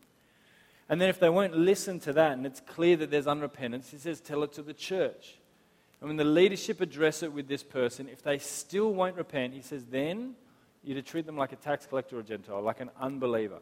And 0.88 1.00
then 1.00 1.08
if 1.08 1.18
they 1.18 1.30
won't 1.30 1.56
listen 1.56 1.98
to 2.00 2.12
that 2.12 2.32
and 2.32 2.46
it's 2.46 2.60
clear 2.60 2.96
that 2.96 3.10
there's 3.10 3.26
unrepentance, 3.26 3.90
he 3.90 3.96
says, 3.96 4.20
tell 4.20 4.42
it 4.42 4.52
to 4.52 4.62
the 4.62 4.74
church. 4.74 5.38
And 6.00 6.08
when 6.08 6.16
the 6.18 6.24
leadership 6.24 6.80
address 6.82 7.22
it 7.22 7.32
with 7.32 7.48
this 7.48 7.62
person, 7.62 8.08
if 8.08 8.22
they 8.22 8.38
still 8.38 8.92
won't 8.92 9.16
repent, 9.16 9.54
he 9.54 9.62
says, 9.62 9.84
then 9.86 10.34
you're 10.82 10.96
to 10.96 11.02
treat 11.02 11.24
them 11.24 11.38
like 11.38 11.52
a 11.52 11.56
tax 11.56 11.86
collector 11.86 12.18
or 12.18 12.22
Gentile, 12.22 12.60
like 12.60 12.80
an 12.80 12.90
unbeliever. 13.00 13.60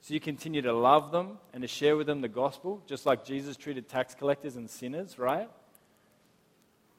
So 0.00 0.14
you 0.14 0.20
continue 0.20 0.62
to 0.62 0.72
love 0.72 1.10
them 1.10 1.38
and 1.52 1.62
to 1.62 1.68
share 1.68 1.96
with 1.96 2.06
them 2.06 2.20
the 2.20 2.28
gospel, 2.28 2.82
just 2.86 3.04
like 3.04 3.24
Jesus 3.24 3.56
treated 3.56 3.88
tax 3.88 4.14
collectors 4.14 4.56
and 4.56 4.70
sinners, 4.70 5.18
right? 5.18 5.50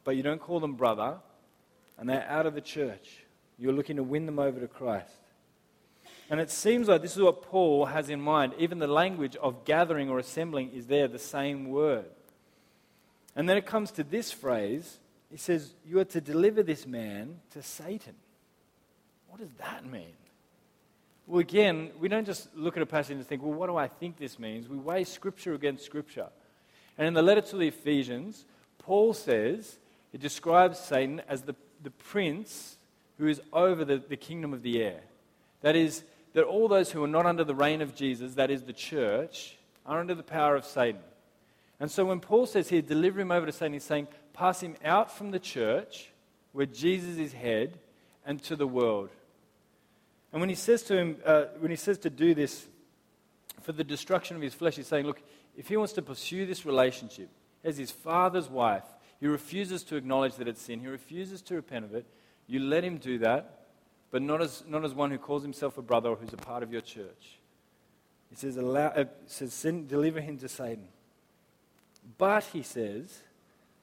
But 0.04 0.16
you 0.16 0.24
don't 0.24 0.42
call 0.42 0.60
them 0.60 0.76
brother, 0.76 1.18
and 1.98 2.10
they're 2.10 2.28
out 2.28 2.46
of 2.46 2.54
the 2.54 2.62
church. 2.62 3.24
You're 3.58 3.74
looking 3.74 3.96
to 3.96 4.04
win 4.04 4.26
them 4.26 4.40
over 4.40 4.60
to 4.60 4.68
Christ. 4.68 5.14
And 6.30 6.40
it 6.40 6.52
seems 6.52 6.88
like 6.88 7.02
this 7.02 7.16
is 7.16 7.24
what 7.24 7.42
Paul 7.42 7.86
has 7.86 8.10
in 8.10 8.22
mind. 8.22 8.54
Even 8.58 8.80
the 8.80 8.88
language 8.88 9.36
of 9.38 9.66
gathering 9.66 10.10
or 10.10 10.20
assembling 10.20 10.72
is 10.72 10.86
there, 10.86 11.08
the 11.08 11.20
same 11.20 11.70
word. 11.70 12.06
And 13.36 13.50
then 13.50 13.58
it 13.58 13.66
comes 13.66 13.92
to 13.92 14.04
this 14.04 14.32
phrase 14.32 15.00
he 15.30 15.38
says, 15.38 15.74
You 15.86 16.00
are 16.00 16.06
to 16.06 16.22
deliver 16.22 16.64
this 16.64 16.88
man 16.88 17.40
to 17.52 17.62
Satan. 17.62 18.16
What 19.28 19.40
does 19.40 19.54
that 19.60 19.86
mean? 19.86 20.14
Well, 21.30 21.42
again, 21.42 21.92
we 22.00 22.08
don't 22.08 22.26
just 22.26 22.50
look 22.56 22.76
at 22.76 22.82
a 22.82 22.88
passage 22.88 23.16
and 23.16 23.26
think, 23.26 23.44
well, 23.44 23.54
what 23.54 23.68
do 23.68 23.78
I 23.78 23.88
think 23.88 24.18
this 24.18 24.40
means? 24.40 24.68
We 24.68 24.78
weigh 24.78 25.04
Scripture 25.04 25.54
against 25.54 25.86
Scripture. 25.86 26.26
And 26.98 27.08
in 27.08 27.14
the 27.14 27.22
letter 27.22 27.42
to 27.42 27.56
the 27.56 27.68
Ephesians, 27.68 28.46
Paul 28.80 29.14
says, 29.14 29.78
he 30.12 30.18
describes 30.18 30.80
Satan 30.80 31.22
as 31.30 31.44
the, 31.44 31.54
the 31.84 31.92
prince 31.92 32.78
who 33.20 33.28
is 33.28 33.40
over 33.54 33.86
the, 33.86 33.98
the 33.98 34.18
kingdom 34.18 34.54
of 34.54 34.64
the 34.64 34.82
air. 34.82 35.02
That 35.62 35.76
is, 35.76 36.02
that 36.34 36.46
all 36.46 36.68
those 36.68 36.90
who 36.90 37.04
are 37.04 37.08
not 37.08 37.28
under 37.28 37.44
the 37.44 37.54
reign 37.54 37.84
of 37.84 37.94
Jesus, 37.94 38.34
that 38.34 38.50
is 38.50 38.64
the 38.64 38.74
church, 38.74 39.56
are 39.86 40.00
under 40.00 40.16
the 40.16 40.24
power 40.24 40.56
of 40.56 40.66
Satan. 40.66 41.02
And 41.80 41.92
so 41.92 42.06
when 42.06 42.22
Paul 42.22 42.48
says 42.48 42.70
here, 42.70 42.82
deliver 42.82 43.20
him 43.20 43.30
over 43.30 43.46
to 43.46 43.52
Satan, 43.52 43.74
he's 43.74 43.84
saying, 43.84 44.08
pass 44.34 44.62
him 44.62 44.78
out 44.84 45.16
from 45.16 45.30
the 45.30 45.40
church, 45.40 46.10
where 46.54 46.66
Jesus 46.66 47.20
is 47.20 47.34
head, 47.34 47.78
and 48.26 48.42
to 48.46 48.56
the 48.56 48.68
world. 48.68 49.10
And 50.32 50.40
when 50.42 50.50
he 50.50 50.56
says 50.56 50.84
to 50.84 50.98
him, 50.98 51.18
uh, 51.26 51.46
when 51.60 51.72
he 51.72 51.78
says 51.78 51.98
to 52.00 52.10
do 52.10 52.34
this 52.34 52.68
for 53.62 53.72
the 53.72 53.84
destruction 53.84 54.36
of 54.36 54.42
his 54.42 54.54
flesh, 54.54 54.76
he's 54.76 54.88
saying, 54.88 55.06
look, 55.06 55.22
if 55.58 55.68
he 55.68 55.78
wants 55.78 55.94
to 55.94 56.02
pursue 56.02 56.46
this 56.46 56.66
relationship 56.66 57.30
as 57.64 57.78
his 57.78 57.92
father's 57.92 58.50
wife, 58.50 58.86
he 59.20 59.28
refuses 59.28 59.84
to 59.86 59.96
acknowledge 59.96 60.36
that 60.36 60.48
it's 60.48 60.62
sin, 60.62 60.80
he 60.80 60.88
refuses 60.88 61.42
to 61.44 61.56
repent 61.56 61.86
of 61.86 61.94
it, 61.94 62.06
you 62.48 62.60
let 62.60 62.84
him 62.84 62.98
do 62.98 63.18
that, 63.20 63.68
but 64.12 64.22
not 64.22 64.42
as, 64.42 64.64
not 64.68 64.86
as 64.86 64.94
one 64.94 65.12
who 65.12 65.18
calls 65.18 65.44
himself 65.44 65.78
a 65.78 65.82
brother 65.82 66.10
or 66.10 66.16
who's 66.16 66.34
a 66.34 66.38
part 66.38 66.64
of 66.64 66.72
your 66.72 66.82
church. 66.82 67.38
He 68.30 68.36
says, 68.36 68.58
allow, 68.58 68.88
uh, 68.88 69.06
says 69.28 69.54
sin, 69.54 69.88
deliver 69.88 70.22
him 70.22 70.38
to 70.38 70.48
Satan. 70.48 70.88
But, 72.18 72.46
he 72.46 72.64
says, 72.64 73.20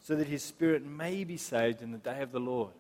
so 0.02 0.14
that 0.16 0.28
his 0.28 0.42
spirit 0.42 0.84
may 0.84 1.24
be 1.24 1.36
saved 1.36 1.82
in 1.82 1.92
the 1.92 1.98
day 1.98 2.22
of 2.22 2.32
the 2.32 2.40
Lord. 2.40 2.72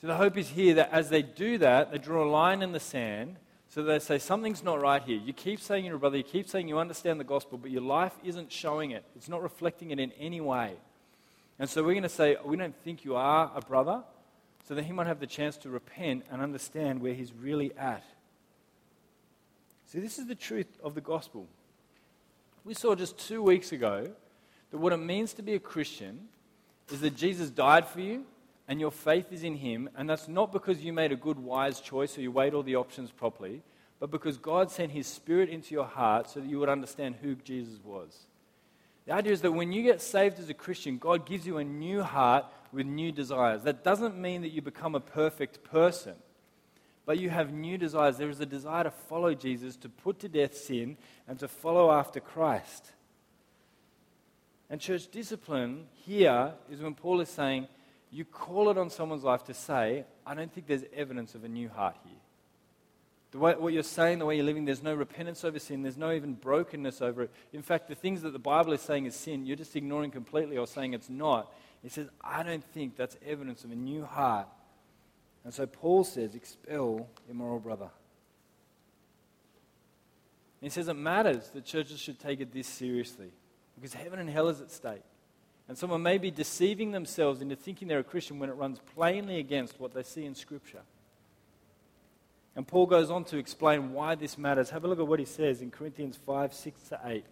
So 0.00 0.06
the 0.06 0.16
hope 0.16 0.36
is 0.36 0.50
here 0.50 0.74
that 0.74 0.92
as 0.92 1.08
they 1.08 1.22
do 1.22 1.58
that, 1.58 1.92
they 1.92 1.98
draw 1.98 2.24
a 2.24 2.28
line 2.28 2.62
in 2.62 2.72
the 2.72 2.80
sand 2.80 3.36
so 3.74 3.82
they 3.82 3.98
say, 3.98 4.20
something's 4.20 4.62
not 4.62 4.80
right 4.80 5.02
here. 5.02 5.18
You 5.18 5.32
keep 5.32 5.58
saying 5.58 5.84
you're 5.84 5.96
a 5.96 5.98
brother, 5.98 6.16
you 6.16 6.22
keep 6.22 6.48
saying 6.48 6.68
you 6.68 6.78
understand 6.78 7.18
the 7.18 7.24
gospel, 7.24 7.58
but 7.58 7.72
your 7.72 7.82
life 7.82 8.12
isn't 8.22 8.52
showing 8.52 8.92
it. 8.92 9.04
It's 9.16 9.28
not 9.28 9.42
reflecting 9.42 9.90
it 9.90 9.98
in 9.98 10.12
any 10.12 10.40
way. 10.40 10.74
And 11.58 11.68
so 11.68 11.82
we're 11.82 11.94
going 11.94 12.04
to 12.04 12.08
say, 12.08 12.36
We 12.44 12.56
don't 12.56 12.76
think 12.84 13.04
you 13.04 13.16
are 13.16 13.50
a 13.52 13.60
brother, 13.60 14.04
so 14.68 14.76
that 14.76 14.84
he 14.84 14.92
might 14.92 15.08
have 15.08 15.18
the 15.18 15.26
chance 15.26 15.56
to 15.56 15.70
repent 15.70 16.24
and 16.30 16.40
understand 16.40 17.02
where 17.02 17.14
he's 17.14 17.32
really 17.32 17.72
at. 17.76 18.04
See, 19.86 19.98
this 19.98 20.20
is 20.20 20.28
the 20.28 20.36
truth 20.36 20.68
of 20.80 20.94
the 20.94 21.00
gospel. 21.00 21.48
We 22.64 22.74
saw 22.74 22.94
just 22.94 23.18
two 23.18 23.42
weeks 23.42 23.72
ago 23.72 24.08
that 24.70 24.78
what 24.78 24.92
it 24.92 24.98
means 24.98 25.32
to 25.32 25.42
be 25.42 25.54
a 25.54 25.58
Christian 25.58 26.28
is 26.92 27.00
that 27.00 27.16
Jesus 27.16 27.50
died 27.50 27.88
for 27.88 27.98
you 27.98 28.24
and 28.66 28.80
your 28.80 28.90
faith 28.90 29.32
is 29.32 29.44
in 29.44 29.56
him, 29.56 29.90
and 29.96 30.08
that's 30.08 30.28
not 30.28 30.52
because 30.52 30.82
you 30.82 30.92
made 30.92 31.12
a 31.12 31.16
good, 31.16 31.38
wise 31.38 31.80
choice 31.80 32.16
or 32.16 32.22
you 32.22 32.32
weighed 32.32 32.54
all 32.54 32.62
the 32.62 32.76
options 32.76 33.10
properly, 33.10 33.62
but 34.00 34.10
because 34.10 34.38
God 34.38 34.70
sent 34.70 34.92
his 34.92 35.06
spirit 35.06 35.48
into 35.48 35.74
your 35.74 35.84
heart 35.84 36.30
so 36.30 36.40
that 36.40 36.48
you 36.48 36.58
would 36.58 36.68
understand 36.68 37.16
who 37.22 37.34
Jesus 37.36 37.78
was. 37.84 38.26
The 39.06 39.12
idea 39.12 39.32
is 39.32 39.42
that 39.42 39.52
when 39.52 39.72
you 39.72 39.82
get 39.82 40.00
saved 40.00 40.38
as 40.38 40.48
a 40.48 40.54
Christian, 40.54 40.96
God 40.96 41.26
gives 41.26 41.46
you 41.46 41.58
a 41.58 41.64
new 41.64 42.02
heart 42.02 42.46
with 42.72 42.86
new 42.86 43.12
desires. 43.12 43.62
That 43.62 43.84
doesn't 43.84 44.16
mean 44.16 44.42
that 44.42 44.52
you 44.52 44.62
become 44.62 44.94
a 44.94 45.00
perfect 45.00 45.62
person, 45.62 46.14
but 47.04 47.18
you 47.18 47.28
have 47.28 47.52
new 47.52 47.76
desires. 47.76 48.16
There 48.16 48.30
is 48.30 48.40
a 48.40 48.46
desire 48.46 48.84
to 48.84 48.90
follow 48.90 49.34
Jesus, 49.34 49.76
to 49.76 49.90
put 49.90 50.20
to 50.20 50.28
death 50.28 50.56
sin, 50.56 50.96
and 51.28 51.38
to 51.38 51.48
follow 51.48 51.90
after 51.90 52.18
Christ. 52.18 52.92
And 54.70 54.80
church 54.80 55.10
discipline 55.10 55.86
here 55.92 56.54
is 56.70 56.80
when 56.80 56.94
Paul 56.94 57.20
is 57.20 57.28
saying, 57.28 57.68
you 58.14 58.24
call 58.24 58.70
it 58.70 58.78
on 58.78 58.90
someone's 58.90 59.24
life 59.24 59.42
to 59.44 59.54
say, 59.54 60.04
I 60.24 60.34
don't 60.34 60.52
think 60.52 60.68
there's 60.68 60.84
evidence 60.94 61.34
of 61.34 61.42
a 61.42 61.48
new 61.48 61.68
heart 61.68 61.96
here. 62.04 62.14
The 63.32 63.38
way, 63.40 63.54
what 63.56 63.72
you're 63.72 63.82
saying, 63.82 64.20
the 64.20 64.24
way 64.24 64.36
you're 64.36 64.44
living, 64.44 64.64
there's 64.64 64.84
no 64.84 64.94
repentance 64.94 65.44
over 65.44 65.58
sin. 65.58 65.82
There's 65.82 65.96
no 65.96 66.12
even 66.12 66.34
brokenness 66.34 67.02
over 67.02 67.22
it. 67.22 67.32
In 67.52 67.62
fact, 67.62 67.88
the 67.88 67.96
things 67.96 68.22
that 68.22 68.32
the 68.32 68.38
Bible 68.38 68.72
is 68.72 68.80
saying 68.82 69.06
is 69.06 69.16
sin, 69.16 69.44
you're 69.44 69.56
just 69.56 69.74
ignoring 69.74 70.12
completely 70.12 70.56
or 70.56 70.68
saying 70.68 70.94
it's 70.94 71.10
not. 71.10 71.52
He 71.82 71.88
says, 71.88 72.06
I 72.22 72.44
don't 72.44 72.62
think 72.62 72.96
that's 72.96 73.16
evidence 73.26 73.64
of 73.64 73.72
a 73.72 73.74
new 73.74 74.04
heart. 74.04 74.46
And 75.42 75.52
so 75.52 75.66
Paul 75.66 76.04
says, 76.04 76.36
expel 76.36 77.08
immoral 77.28 77.58
brother. 77.58 77.90
he 80.60 80.68
says 80.68 80.86
it 80.86 80.94
matters 80.94 81.48
that 81.48 81.64
churches 81.64 81.98
should 81.98 82.20
take 82.20 82.40
it 82.40 82.52
this 82.52 82.68
seriously 82.68 83.32
because 83.74 83.92
heaven 83.92 84.20
and 84.20 84.30
hell 84.30 84.48
is 84.48 84.60
at 84.60 84.70
stake. 84.70 85.02
And 85.68 85.78
someone 85.78 86.02
may 86.02 86.18
be 86.18 86.30
deceiving 86.30 86.92
themselves 86.92 87.40
into 87.40 87.56
thinking 87.56 87.88
they're 87.88 88.00
a 88.00 88.04
Christian 88.04 88.38
when 88.38 88.50
it 88.50 88.54
runs 88.54 88.80
plainly 88.94 89.38
against 89.38 89.80
what 89.80 89.94
they 89.94 90.02
see 90.02 90.24
in 90.24 90.34
Scripture. 90.34 90.82
And 92.56 92.66
Paul 92.66 92.86
goes 92.86 93.10
on 93.10 93.24
to 93.24 93.38
explain 93.38 93.92
why 93.92 94.14
this 94.14 94.38
matters. 94.38 94.70
Have 94.70 94.84
a 94.84 94.88
look 94.88 95.00
at 95.00 95.06
what 95.06 95.18
he 95.18 95.24
says 95.24 95.62
in 95.62 95.70
Corinthians 95.70 96.16
5 96.16 96.52
6 96.52 96.80
to 96.90 97.00
8. 97.04 97.24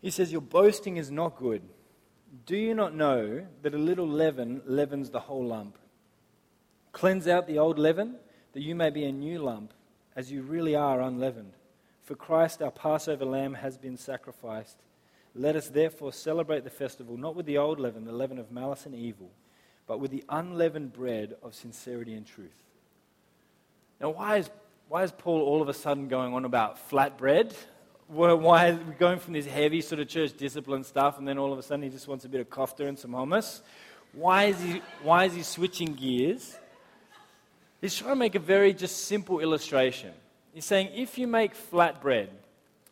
He 0.00 0.10
says, 0.10 0.32
Your 0.32 0.40
boasting 0.40 0.96
is 0.96 1.10
not 1.10 1.36
good. 1.36 1.62
Do 2.46 2.56
you 2.56 2.74
not 2.74 2.94
know 2.94 3.46
that 3.62 3.74
a 3.74 3.78
little 3.78 4.08
leaven 4.08 4.62
leavens 4.66 5.10
the 5.10 5.20
whole 5.20 5.46
lump? 5.46 5.78
Cleanse 6.92 7.28
out 7.28 7.46
the 7.46 7.58
old 7.58 7.78
leaven, 7.78 8.16
that 8.52 8.62
you 8.62 8.74
may 8.74 8.90
be 8.90 9.04
a 9.04 9.12
new 9.12 9.38
lump, 9.38 9.72
as 10.16 10.30
you 10.30 10.42
really 10.42 10.74
are 10.74 11.00
unleavened. 11.00 11.52
For 12.02 12.14
Christ, 12.14 12.62
our 12.62 12.70
Passover 12.70 13.24
lamb, 13.24 13.54
has 13.54 13.78
been 13.78 13.96
sacrificed. 13.96 14.78
Let 15.34 15.56
us 15.56 15.68
therefore 15.68 16.12
celebrate 16.12 16.62
the 16.64 16.70
festival 16.70 17.16
not 17.16 17.34
with 17.34 17.46
the 17.46 17.58
old 17.58 17.80
leaven, 17.80 18.04
the 18.04 18.12
leaven 18.12 18.38
of 18.38 18.52
malice 18.52 18.86
and 18.86 18.94
evil, 18.94 19.30
but 19.86 19.98
with 19.98 20.10
the 20.10 20.24
unleavened 20.28 20.92
bread 20.92 21.34
of 21.42 21.54
sincerity 21.54 22.14
and 22.14 22.26
truth. 22.26 22.54
Now, 24.00 24.10
why 24.10 24.38
is, 24.38 24.50
why 24.88 25.02
is 25.02 25.12
Paul 25.12 25.40
all 25.42 25.60
of 25.60 25.68
a 25.68 25.74
sudden 25.74 26.08
going 26.08 26.34
on 26.34 26.44
about 26.44 26.88
flatbread? 26.88 27.52
Why 28.06 28.70
are 28.70 28.76
we 28.76 28.94
going 28.94 29.18
from 29.18 29.32
this 29.32 29.46
heavy 29.46 29.80
sort 29.80 30.00
of 30.00 30.08
church 30.08 30.36
discipline 30.36 30.84
stuff 30.84 31.18
and 31.18 31.26
then 31.26 31.38
all 31.38 31.52
of 31.52 31.58
a 31.58 31.62
sudden 31.62 31.82
he 31.82 31.88
just 31.88 32.06
wants 32.06 32.24
a 32.24 32.28
bit 32.28 32.40
of 32.40 32.48
kofta 32.48 32.86
and 32.86 32.98
some 32.98 33.12
hummus? 33.12 33.60
Why 34.12 34.44
is 34.44 34.60
he, 34.60 34.82
why 35.02 35.24
is 35.24 35.34
he 35.34 35.42
switching 35.42 35.94
gears? 35.94 36.56
He's 37.80 37.96
trying 37.96 38.12
to 38.12 38.16
make 38.16 38.36
a 38.36 38.40
very 38.40 38.72
just 38.72 39.06
simple 39.06 39.40
illustration. 39.40 40.12
He's 40.52 40.64
saying 40.64 40.90
if 40.94 41.18
you 41.18 41.26
make 41.26 41.54
flatbread, 41.54 42.28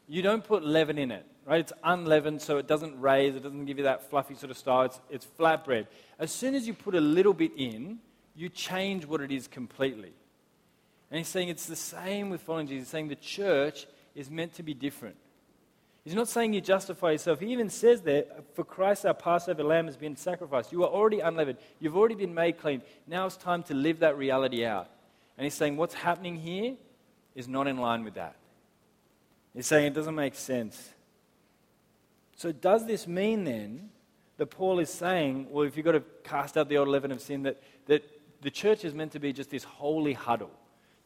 you 0.09 0.23
don't 0.23 0.43
put 0.43 0.65
leaven 0.65 0.99
in 0.99 1.13
it 1.13 1.25
right? 1.47 1.61
It's 1.61 1.73
unleavened, 1.83 2.43
so 2.43 2.59
it 2.59 2.67
doesn't 2.67 3.01
raise, 3.01 3.35
it 3.35 3.43
doesn't 3.43 3.65
give 3.67 3.79
you 3.79 3.85
that 3.85 4.09
fluffy 4.11 4.35
sort 4.35 4.51
of 4.51 4.59
style. 4.59 4.83
It's, 4.83 5.01
it's 5.11 5.27
flatbread. 5.39 5.87
As 6.19 6.31
soon 6.31 6.55
as 6.55 6.67
you 6.67 6.75
put 6.75 6.95
a 6.95 7.01
little 7.01 7.35
bit 7.35 7.53
in, 7.57 7.99
you 8.35 8.49
change 8.49 9.07
what 9.07 9.21
it 9.21 9.31
is 9.31 9.49
completely. 9.49 10.13
And 11.11 11.19
he's 11.19 11.29
saying 11.29 11.49
it's 11.49 11.67
the 11.67 11.77
same 11.77 12.31
with 12.31 12.41
following 12.41 12.67
Jesus. 12.67 12.87
He's 12.87 12.91
saying 12.91 13.09
the 13.09 13.17
church 13.17 13.87
is 14.15 14.31
meant 14.31 14.55
to 14.55 14.63
be 14.63 14.73
different. 14.73 15.17
He's 16.05 16.15
not 16.15 16.29
saying 16.29 16.53
you 16.53 16.61
justify 16.61 17.13
yourself. 17.13 17.39
He 17.39 17.53
even 17.53 17.71
says 17.71 18.01
there, 18.01 18.25
for 18.55 18.65
Christ 18.65 19.07
our 19.07 19.15
Passover 19.15 19.63
lamb 19.63 19.87
has 19.87 19.97
been 19.97 20.17
sacrificed. 20.17 20.73
You 20.73 20.83
are 20.83 20.91
already 20.91 21.21
unleavened. 21.21 21.59
You've 21.79 21.97
already 21.97 22.17
been 22.17 22.35
made 22.35 22.59
clean. 22.59 22.83
Now 23.07 23.27
it's 23.27 23.37
time 23.37 23.63
to 23.65 23.75
live 23.75 24.01
that 24.01 24.17
reality 24.17 24.65
out. 24.65 24.89
And 25.37 25.45
he's 25.45 25.55
saying 25.55 25.77
what's 25.77 25.95
happening 25.95 26.37
here 26.37 26.75
is 27.35 27.47
not 27.47 27.67
in 27.69 27.79
line 27.79 28.05
with 28.05 28.15
that. 28.15 28.37
He's 29.55 29.67
saying 29.67 29.87
it 29.87 29.95
doesn't 29.95 30.15
make 30.15 30.35
sense. 30.35 30.91
So, 32.37 32.53
does 32.53 32.87
this 32.87 33.07
mean 33.07 33.45
then 33.45 33.91
that 34.37 34.47
Paul 34.47 34.79
is 34.79 34.91
saying, 34.91 35.49
well, 35.51 35.65
if 35.65 35.77
you've 35.77 35.87
got 35.87 35.93
to 35.93 36.03
cast 36.25 36.57
out 36.57 36.69
the 36.69 36.79
old 36.79 36.89
leaven 36.89 37.13
of 37.13 37.21
sin, 37.21 37.43
that, 37.45 37.63
that 37.87 38.03
the 38.41 38.51
church 38.51 38.85
is 38.85 38.95
meant 38.95 39.13
to 39.13 39.21
be 39.21 39.33
just 39.33 39.51
this 39.51 39.65
holy 39.65 40.15
huddle 40.15 40.51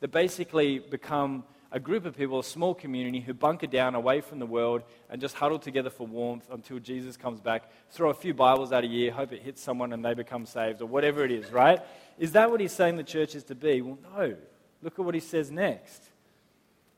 that 0.00 0.08
basically 0.08 0.78
become 0.78 1.44
a 1.72 1.80
group 1.80 2.06
of 2.06 2.16
people, 2.16 2.38
a 2.38 2.44
small 2.44 2.74
community 2.74 3.20
who 3.20 3.34
bunker 3.34 3.66
down 3.66 3.94
away 3.94 4.20
from 4.20 4.38
the 4.38 4.46
world 4.46 4.82
and 5.10 5.20
just 5.20 5.34
huddle 5.34 5.58
together 5.58 5.90
for 5.90 6.06
warmth 6.06 6.46
until 6.50 6.78
Jesus 6.78 7.16
comes 7.16 7.40
back, 7.40 7.70
throw 7.90 8.10
a 8.10 8.14
few 8.14 8.32
Bibles 8.32 8.72
out 8.72 8.84
a 8.84 8.86
year, 8.86 9.10
hope 9.10 9.32
it 9.32 9.42
hits 9.42 9.60
someone 9.60 9.92
and 9.92 10.04
they 10.04 10.14
become 10.14 10.46
saved, 10.46 10.80
or 10.80 10.86
whatever 10.86 11.24
it 11.24 11.32
is, 11.32 11.50
right? 11.50 11.80
Is 12.18 12.32
that 12.32 12.50
what 12.50 12.60
he's 12.60 12.72
saying 12.72 12.96
the 12.96 13.04
church 13.04 13.34
is 13.34 13.44
to 13.44 13.54
be? 13.54 13.82
Well, 13.82 13.98
no. 14.16 14.36
Look 14.82 14.98
at 14.98 15.04
what 15.04 15.14
he 15.14 15.20
says 15.20 15.50
next. 15.50 16.04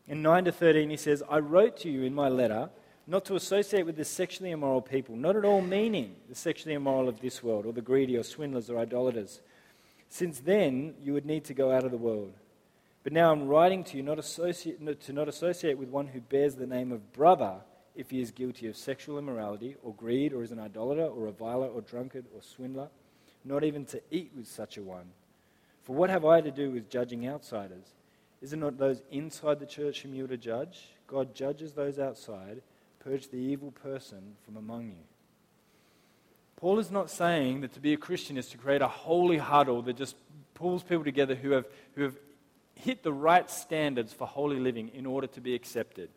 In 0.06 0.22
9 0.22 0.44
to 0.44 0.52
13, 0.52 0.90
he 0.90 0.96
says, 0.96 1.22
I 1.28 1.38
wrote 1.38 1.78
to 1.78 1.90
you 1.90 2.02
in 2.02 2.14
my 2.14 2.28
letter 2.28 2.70
not 3.08 3.24
to 3.24 3.36
associate 3.36 3.86
with 3.86 3.96
the 3.96 4.04
sexually 4.04 4.50
immoral 4.50 4.82
people, 4.82 5.16
not 5.16 5.34
at 5.34 5.44
all 5.46 5.62
meaning 5.62 6.14
the 6.28 6.34
sexually 6.34 6.74
immoral 6.74 7.08
of 7.08 7.20
this 7.20 7.42
world, 7.42 7.64
or 7.64 7.72
the 7.72 7.80
greedy, 7.80 8.18
or 8.18 8.22
swindlers, 8.22 8.68
or 8.68 8.78
idolaters. 8.78 9.40
Since 10.10 10.40
then, 10.40 10.94
you 11.02 11.14
would 11.14 11.24
need 11.24 11.44
to 11.44 11.54
go 11.54 11.72
out 11.72 11.84
of 11.84 11.90
the 11.90 11.96
world. 11.96 12.34
But 13.04 13.14
now 13.14 13.32
I'm 13.32 13.48
writing 13.48 13.82
to 13.84 13.96
you 13.96 14.02
not 14.02 14.18
associate, 14.18 15.00
to 15.00 15.12
not 15.14 15.26
associate 15.26 15.78
with 15.78 15.88
one 15.88 16.08
who 16.08 16.20
bears 16.20 16.56
the 16.56 16.66
name 16.66 16.92
of 16.92 17.14
brother 17.14 17.54
if 17.96 18.10
he 18.10 18.20
is 18.20 18.30
guilty 18.30 18.68
of 18.68 18.76
sexual 18.76 19.18
immorality, 19.18 19.76
or 19.82 19.94
greed, 19.94 20.34
or 20.34 20.42
is 20.42 20.52
an 20.52 20.60
idolater, 20.60 21.06
or 21.06 21.22
a 21.22 21.26
reviler, 21.30 21.68
or 21.68 21.80
drunkard, 21.80 22.26
or 22.34 22.42
swindler, 22.42 22.88
not 23.42 23.64
even 23.64 23.86
to 23.86 24.02
eat 24.10 24.32
with 24.36 24.46
such 24.46 24.76
a 24.76 24.82
one. 24.82 25.06
For 25.82 25.96
what 25.96 26.10
have 26.10 26.26
I 26.26 26.42
to 26.42 26.50
do 26.50 26.70
with 26.70 26.90
judging 26.90 27.26
outsiders? 27.26 27.86
Is 28.42 28.52
it 28.52 28.58
not 28.58 28.76
those 28.76 29.00
inside 29.10 29.60
the 29.60 29.66
church 29.66 30.02
whom 30.02 30.14
you 30.14 30.26
are 30.26 30.28
to 30.28 30.36
judge? 30.36 30.90
God 31.06 31.34
judges 31.34 31.72
those 31.72 31.98
outside 31.98 32.60
Purge 33.00 33.28
the 33.28 33.36
evil 33.36 33.70
person 33.70 34.36
from 34.44 34.56
among 34.56 34.88
you. 34.88 35.04
Paul 36.56 36.80
is 36.80 36.90
not 36.90 37.10
saying 37.10 37.60
that 37.60 37.72
to 37.74 37.80
be 37.80 37.92
a 37.92 37.96
Christian 37.96 38.36
is 38.36 38.48
to 38.48 38.58
create 38.58 38.82
a 38.82 38.88
holy 38.88 39.38
huddle 39.38 39.82
that 39.82 39.96
just 39.96 40.16
pulls 40.54 40.82
people 40.82 41.04
together 41.04 41.36
who 41.36 41.52
have, 41.52 41.66
who 41.94 42.02
have 42.02 42.16
hit 42.74 43.04
the 43.04 43.12
right 43.12 43.48
standards 43.48 44.12
for 44.12 44.26
holy 44.26 44.58
living 44.58 44.88
in 44.88 45.06
order 45.06 45.28
to 45.28 45.40
be 45.40 45.54
accepted. 45.54 46.10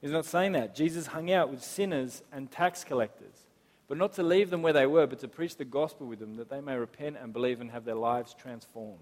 He's 0.00 0.10
not 0.10 0.24
saying 0.24 0.52
that. 0.52 0.74
Jesus 0.74 1.08
hung 1.08 1.30
out 1.30 1.50
with 1.50 1.62
sinners 1.62 2.22
and 2.32 2.50
tax 2.50 2.84
collectors, 2.84 3.34
but 3.88 3.98
not 3.98 4.14
to 4.14 4.22
leave 4.22 4.50
them 4.50 4.62
where 4.62 4.72
they 4.72 4.86
were, 4.86 5.06
but 5.06 5.18
to 5.20 5.28
preach 5.28 5.56
the 5.56 5.64
gospel 5.64 6.06
with 6.06 6.18
them 6.18 6.36
that 6.36 6.48
they 6.48 6.60
may 6.60 6.76
repent 6.76 7.16
and 7.20 7.32
believe 7.32 7.60
and 7.60 7.70
have 7.70 7.84
their 7.84 7.94
lives 7.94 8.34
transformed. 8.34 9.00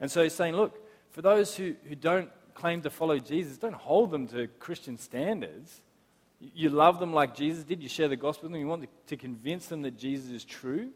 And 0.00 0.10
so 0.10 0.22
he's 0.22 0.34
saying, 0.34 0.54
look, 0.54 0.78
for 1.10 1.22
those 1.22 1.56
who, 1.56 1.74
who 1.84 1.94
don't 1.94 2.30
claim 2.58 2.82
to 2.82 2.90
follow 2.90 3.18
Jesus, 3.18 3.56
don't 3.56 3.74
hold 3.74 4.10
them 4.10 4.26
to 4.28 4.48
Christian 4.58 4.98
standards. 4.98 5.80
You 6.40 6.70
love 6.70 6.98
them 6.98 7.12
like 7.12 7.34
Jesus 7.34 7.64
did. 7.64 7.82
You 7.82 7.88
share 7.88 8.08
the 8.08 8.16
gospel 8.16 8.48
with 8.48 8.52
them. 8.52 8.60
You 8.60 8.66
want 8.66 8.88
to 9.06 9.16
convince 9.16 9.66
them 9.66 9.82
that 9.82 9.96
Jesus 9.96 10.30
is 10.30 10.44
true. 10.44 10.90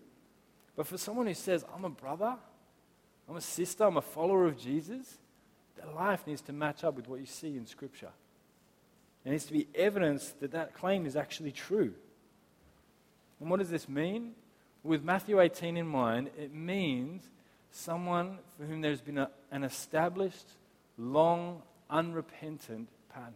But 0.77 0.87
for 0.87 0.99
someone 0.99 1.27
who 1.27 1.35
says, 1.35 1.65
I'm 1.75 1.85
a 1.85 1.91
brother, 1.91 2.37
I'm 3.29 3.37
a 3.37 3.41
sister, 3.41 3.85
I'm 3.85 3.97
a 3.97 4.03
follower 4.03 4.47
of 4.47 4.59
Jesus, 4.59 5.19
their 5.77 5.93
life 5.95 6.27
needs 6.27 6.41
to 6.43 6.53
match 6.53 6.85
up 6.85 6.97
with 6.97 7.09
what 7.09 7.21
you 7.21 7.27
see 7.27 7.57
in 7.57 7.67
Scripture. 7.67 8.11
There 9.23 9.33
needs 9.33 9.45
to 9.47 9.53
be 9.53 9.69
evidence 9.75 10.35
that 10.41 10.53
that 10.53 10.75
claim 10.75 11.07
is 11.07 11.17
actually 11.17 11.53
true. 11.53 11.95
And 13.41 13.51
what 13.51 13.59
does 13.61 13.71
this 13.71 13.89
mean? 13.89 14.33
With 14.83 15.05
Matthew 15.05 15.41
18 15.41 15.77
in 15.77 15.87
mind, 15.87 16.31
it 16.37 16.53
means 16.53 17.23
someone 17.71 18.39
for 18.59 18.65
whom 18.65 18.81
there's 18.81 19.01
been 19.01 19.19
a, 19.19 19.31
an 19.51 19.63
established 19.63 20.47
long, 20.99 21.63
unrepentant 21.91 22.89
pattern. 23.13 23.35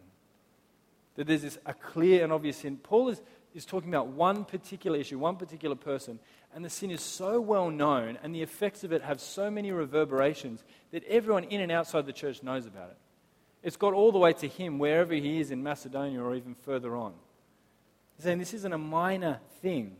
That 1.15 1.27
there's 1.27 1.41
this, 1.41 1.57
a 1.65 1.73
clear 1.73 2.23
and 2.23 2.31
obvious 2.31 2.57
sin. 2.57 2.77
Paul 2.77 3.09
is, 3.09 3.21
is 3.53 3.65
talking 3.65 3.89
about 3.89 4.07
one 4.07 4.45
particular 4.45 4.97
issue, 4.97 5.17
one 5.17 5.35
particular 5.35 5.75
person, 5.75 6.19
and 6.53 6.63
the 6.63 6.69
sin 6.69 6.91
is 6.91 7.01
so 7.01 7.41
well 7.41 7.69
known, 7.69 8.17
and 8.23 8.33
the 8.33 8.41
effects 8.41 8.83
of 8.83 8.91
it 8.91 9.01
have 9.01 9.19
so 9.19 9.49
many 9.49 9.71
reverberations 9.71 10.63
that 10.91 11.03
everyone 11.05 11.43
in 11.45 11.61
and 11.61 11.71
outside 11.71 12.05
the 12.05 12.13
church 12.13 12.43
knows 12.43 12.65
about 12.65 12.89
it. 12.91 12.97
It's 13.63 13.77
got 13.77 13.93
all 13.93 14.11
the 14.11 14.19
way 14.19 14.33
to 14.33 14.47
him 14.47 14.79
wherever 14.79 15.13
he 15.13 15.39
is 15.39 15.51
in 15.51 15.63
Macedonia 15.63 16.21
or 16.21 16.35
even 16.35 16.55
further 16.55 16.95
on. 16.95 17.13
He's 18.15 18.23
saying 18.23 18.39
this 18.39 18.53
isn't 18.53 18.73
a 18.73 18.77
minor 18.77 19.39
thing. 19.61 19.95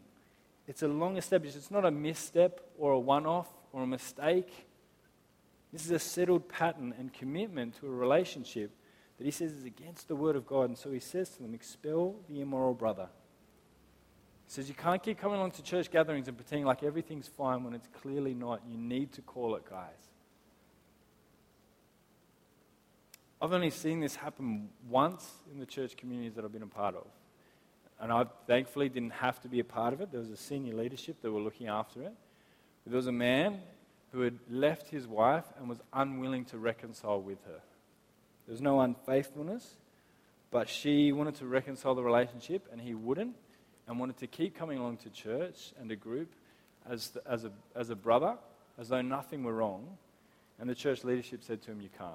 It's 0.67 0.83
a 0.83 0.87
long 0.87 1.17
established, 1.17 1.55
it's 1.55 1.71
not 1.71 1.85
a 1.85 1.91
misstep 1.91 2.61
or 2.77 2.91
a 2.91 2.99
one 2.99 3.25
off 3.25 3.47
or 3.71 3.83
a 3.83 3.87
mistake. 3.87 4.66
This 5.71 5.85
is 5.85 5.91
a 5.91 5.99
settled 5.99 6.47
pattern 6.47 6.93
and 6.97 7.13
commitment 7.13 7.75
to 7.79 7.87
a 7.87 7.91
relationship 7.91 8.71
that 9.17 9.25
he 9.25 9.31
says 9.31 9.51
is 9.51 9.65
against 9.65 10.07
the 10.07 10.15
word 10.15 10.35
of 10.35 10.47
God. 10.47 10.69
And 10.69 10.77
so 10.77 10.91
he 10.91 10.99
says 10.99 11.29
to 11.31 11.43
them, 11.43 11.53
expel 11.53 12.15
the 12.29 12.41
immoral 12.41 12.73
brother. 12.73 13.09
He 14.45 14.53
says, 14.53 14.69
You 14.69 14.75
can't 14.75 15.03
keep 15.03 15.19
coming 15.19 15.37
along 15.37 15.51
to 15.51 15.63
church 15.63 15.91
gatherings 15.91 16.27
and 16.27 16.37
pretending 16.37 16.65
like 16.65 16.83
everything's 16.83 17.27
fine 17.27 17.63
when 17.63 17.73
it's 17.73 17.87
clearly 18.01 18.33
not. 18.33 18.61
You 18.69 18.77
need 18.77 19.11
to 19.13 19.21
call 19.21 19.55
it, 19.55 19.69
guys. 19.69 19.89
I've 23.41 23.53
only 23.53 23.69
seen 23.69 23.99
this 23.99 24.15
happen 24.15 24.69
once 24.89 25.29
in 25.51 25.59
the 25.59 25.65
church 25.65 25.95
communities 25.97 26.33
that 26.35 26.45
I've 26.45 26.53
been 26.53 26.63
a 26.63 26.67
part 26.67 26.95
of. 26.95 27.05
And 27.99 28.11
I 28.11 28.25
thankfully 28.47 28.89
didn't 28.89 29.13
have 29.13 29.39
to 29.41 29.49
be 29.49 29.59
a 29.59 29.63
part 29.63 29.93
of 29.93 30.01
it. 30.01 30.11
There 30.11 30.19
was 30.19 30.31
a 30.31 30.37
senior 30.37 30.73
leadership 30.73 31.21
that 31.21 31.31
were 31.31 31.41
looking 31.41 31.67
after 31.67 32.01
it. 32.01 32.13
But 32.83 32.91
there 32.91 32.97
was 32.97 33.07
a 33.07 33.11
man 33.11 33.59
who 34.11 34.21
had 34.21 34.39
left 34.49 34.89
his 34.89 35.07
wife 35.07 35.45
and 35.57 35.67
was 35.67 35.79
unwilling 35.93 36.45
to 36.45 36.57
reconcile 36.57 37.21
with 37.21 37.43
her. 37.45 37.61
There 38.45 38.53
was 38.53 38.61
no 38.61 38.79
unfaithfulness, 38.79 39.75
but 40.51 40.69
she 40.69 41.11
wanted 41.11 41.35
to 41.35 41.45
reconcile 41.45 41.95
the 41.95 42.03
relationship 42.03 42.67
and 42.71 42.79
he 42.79 42.93
wouldn't 42.93 43.35
and 43.87 43.99
wanted 43.99 44.17
to 44.17 44.27
keep 44.27 44.57
coming 44.57 44.77
along 44.77 44.97
to 44.97 45.09
church 45.09 45.73
and 45.79 45.91
a 45.91 45.95
group 45.95 46.33
as, 46.89 47.09
the, 47.09 47.21
as, 47.27 47.45
a, 47.45 47.51
as 47.75 47.89
a 47.89 47.95
brother, 47.95 48.37
as 48.77 48.89
though 48.89 49.01
nothing 49.01 49.43
were 49.43 49.53
wrong. 49.53 49.97
And 50.59 50.69
the 50.69 50.75
church 50.75 51.03
leadership 51.03 51.43
said 51.43 51.61
to 51.63 51.71
him, 51.71 51.81
You 51.81 51.89
can't. 51.97 52.13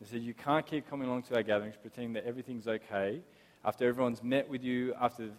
They 0.00 0.06
said, 0.06 0.22
You 0.22 0.34
can't 0.34 0.66
keep 0.66 0.88
coming 0.88 1.08
along 1.08 1.24
to 1.24 1.36
our 1.36 1.42
gatherings 1.42 1.76
pretending 1.80 2.14
that 2.14 2.24
everything's 2.24 2.66
okay 2.66 3.20
after 3.64 3.88
everyone's 3.88 4.22
met 4.22 4.48
with 4.48 4.62
you, 4.62 4.94
after 5.00 5.30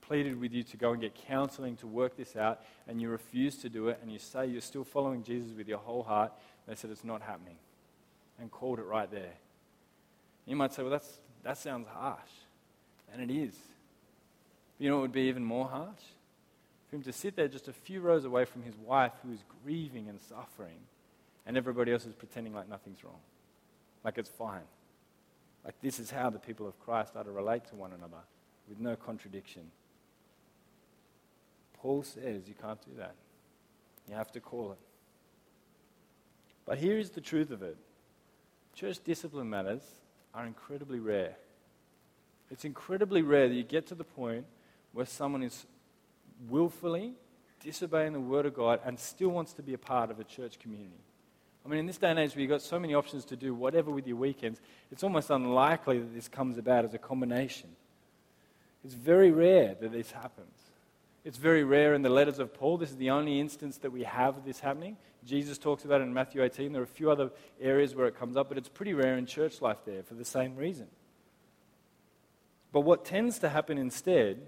pleaded 0.00 0.40
with 0.40 0.52
you 0.52 0.62
to 0.62 0.76
go 0.76 0.92
and 0.92 1.00
get 1.00 1.14
counseling 1.14 1.76
to 1.76 1.86
work 1.86 2.16
this 2.16 2.36
out, 2.36 2.62
and 2.88 3.00
you 3.00 3.08
refuse 3.08 3.56
to 3.58 3.68
do 3.68 3.88
it, 3.88 3.98
and 4.02 4.10
you 4.10 4.18
say 4.18 4.46
you're 4.46 4.60
still 4.60 4.84
following 4.84 5.22
Jesus 5.22 5.52
with 5.56 5.68
your 5.68 5.78
whole 5.78 6.02
heart, 6.02 6.32
they 6.66 6.74
said 6.74 6.90
it's 6.90 7.04
not 7.04 7.22
happening, 7.22 7.56
and 8.40 8.50
called 8.50 8.78
it 8.78 8.84
right 8.84 9.10
there. 9.10 9.34
You 10.46 10.56
might 10.56 10.72
say, 10.72 10.82
well, 10.82 10.90
that's, 10.90 11.18
that 11.42 11.58
sounds 11.58 11.86
harsh. 11.88 12.20
And 13.12 13.30
it 13.30 13.32
is. 13.32 13.54
But 14.78 14.84
you 14.84 14.90
know 14.90 14.96
what 14.96 15.02
would 15.02 15.12
be 15.12 15.22
even 15.22 15.44
more 15.44 15.68
harsh? 15.68 16.00
For 16.88 16.96
him 16.96 17.02
to 17.02 17.12
sit 17.12 17.36
there 17.36 17.48
just 17.48 17.68
a 17.68 17.72
few 17.72 18.00
rows 18.00 18.24
away 18.24 18.44
from 18.44 18.62
his 18.62 18.76
wife 18.76 19.12
who 19.22 19.32
is 19.32 19.40
grieving 19.62 20.08
and 20.08 20.20
suffering, 20.20 20.78
and 21.46 21.56
everybody 21.56 21.92
else 21.92 22.06
is 22.06 22.14
pretending 22.14 22.54
like 22.54 22.68
nothing's 22.68 23.04
wrong, 23.04 23.20
like 24.04 24.18
it's 24.18 24.30
fine. 24.30 24.62
Like 25.64 25.74
this 25.80 26.00
is 26.00 26.10
how 26.10 26.30
the 26.30 26.38
people 26.38 26.66
of 26.66 26.78
Christ 26.80 27.12
are 27.14 27.24
to 27.24 27.30
relate 27.30 27.66
to 27.66 27.76
one 27.76 27.92
another 27.92 28.18
with 28.72 28.80
no 28.80 28.96
contradiction. 28.96 29.70
Paul 31.74 32.02
says 32.02 32.48
you 32.48 32.54
can't 32.54 32.80
do 32.82 32.92
that. 32.96 33.14
You 34.08 34.14
have 34.14 34.32
to 34.32 34.40
call 34.40 34.72
it. 34.72 34.78
But 36.64 36.78
here 36.78 36.98
is 36.98 37.10
the 37.10 37.20
truth 37.20 37.50
of 37.50 37.62
it 37.62 37.76
church 38.74 38.98
discipline 39.04 39.50
matters 39.50 39.82
are 40.34 40.46
incredibly 40.46 40.98
rare. 40.98 41.36
It's 42.50 42.64
incredibly 42.64 43.20
rare 43.20 43.48
that 43.48 43.54
you 43.54 43.62
get 43.62 43.86
to 43.88 43.94
the 43.94 44.04
point 44.04 44.46
where 44.94 45.04
someone 45.04 45.42
is 45.42 45.66
willfully 46.48 47.12
disobeying 47.62 48.14
the 48.14 48.20
Word 48.20 48.46
of 48.46 48.54
God 48.54 48.80
and 48.86 48.98
still 48.98 49.28
wants 49.28 49.52
to 49.54 49.62
be 49.62 49.74
a 49.74 49.78
part 49.78 50.10
of 50.10 50.18
a 50.18 50.24
church 50.24 50.58
community. 50.58 51.04
I 51.66 51.68
mean, 51.68 51.80
in 51.80 51.86
this 51.86 51.98
day 51.98 52.10
and 52.10 52.18
age 52.18 52.34
where 52.34 52.40
you've 52.40 52.50
got 52.50 52.62
so 52.62 52.80
many 52.80 52.94
options 52.94 53.26
to 53.26 53.36
do 53.36 53.54
whatever 53.54 53.90
with 53.90 54.06
your 54.06 54.16
weekends, 54.16 54.60
it's 54.90 55.04
almost 55.04 55.28
unlikely 55.28 55.98
that 55.98 56.14
this 56.14 56.28
comes 56.28 56.56
about 56.56 56.86
as 56.86 56.94
a 56.94 56.98
combination. 56.98 57.68
It's 58.84 58.94
very 58.94 59.30
rare 59.30 59.74
that 59.80 59.92
this 59.92 60.10
happens. 60.10 60.56
It's 61.24 61.38
very 61.38 61.62
rare 61.62 61.94
in 61.94 62.02
the 62.02 62.10
letters 62.10 62.40
of 62.40 62.52
Paul. 62.52 62.78
This 62.78 62.90
is 62.90 62.96
the 62.96 63.10
only 63.10 63.38
instance 63.38 63.78
that 63.78 63.92
we 63.92 64.02
have 64.02 64.44
this 64.44 64.58
happening. 64.58 64.96
Jesus 65.24 65.56
talks 65.56 65.84
about 65.84 66.00
it 66.00 66.04
in 66.04 66.12
Matthew 66.12 66.42
18. 66.42 66.72
There 66.72 66.82
are 66.82 66.84
a 66.84 66.88
few 66.88 67.10
other 67.10 67.30
areas 67.60 67.94
where 67.94 68.08
it 68.08 68.18
comes 68.18 68.36
up, 68.36 68.48
but 68.48 68.58
it's 68.58 68.68
pretty 68.68 68.92
rare 68.92 69.16
in 69.16 69.26
church 69.26 69.62
life 69.62 69.78
there 69.86 70.02
for 70.02 70.14
the 70.14 70.24
same 70.24 70.56
reason. 70.56 70.88
But 72.72 72.80
what 72.80 73.04
tends 73.04 73.38
to 73.40 73.48
happen 73.48 73.78
instead 73.78 74.40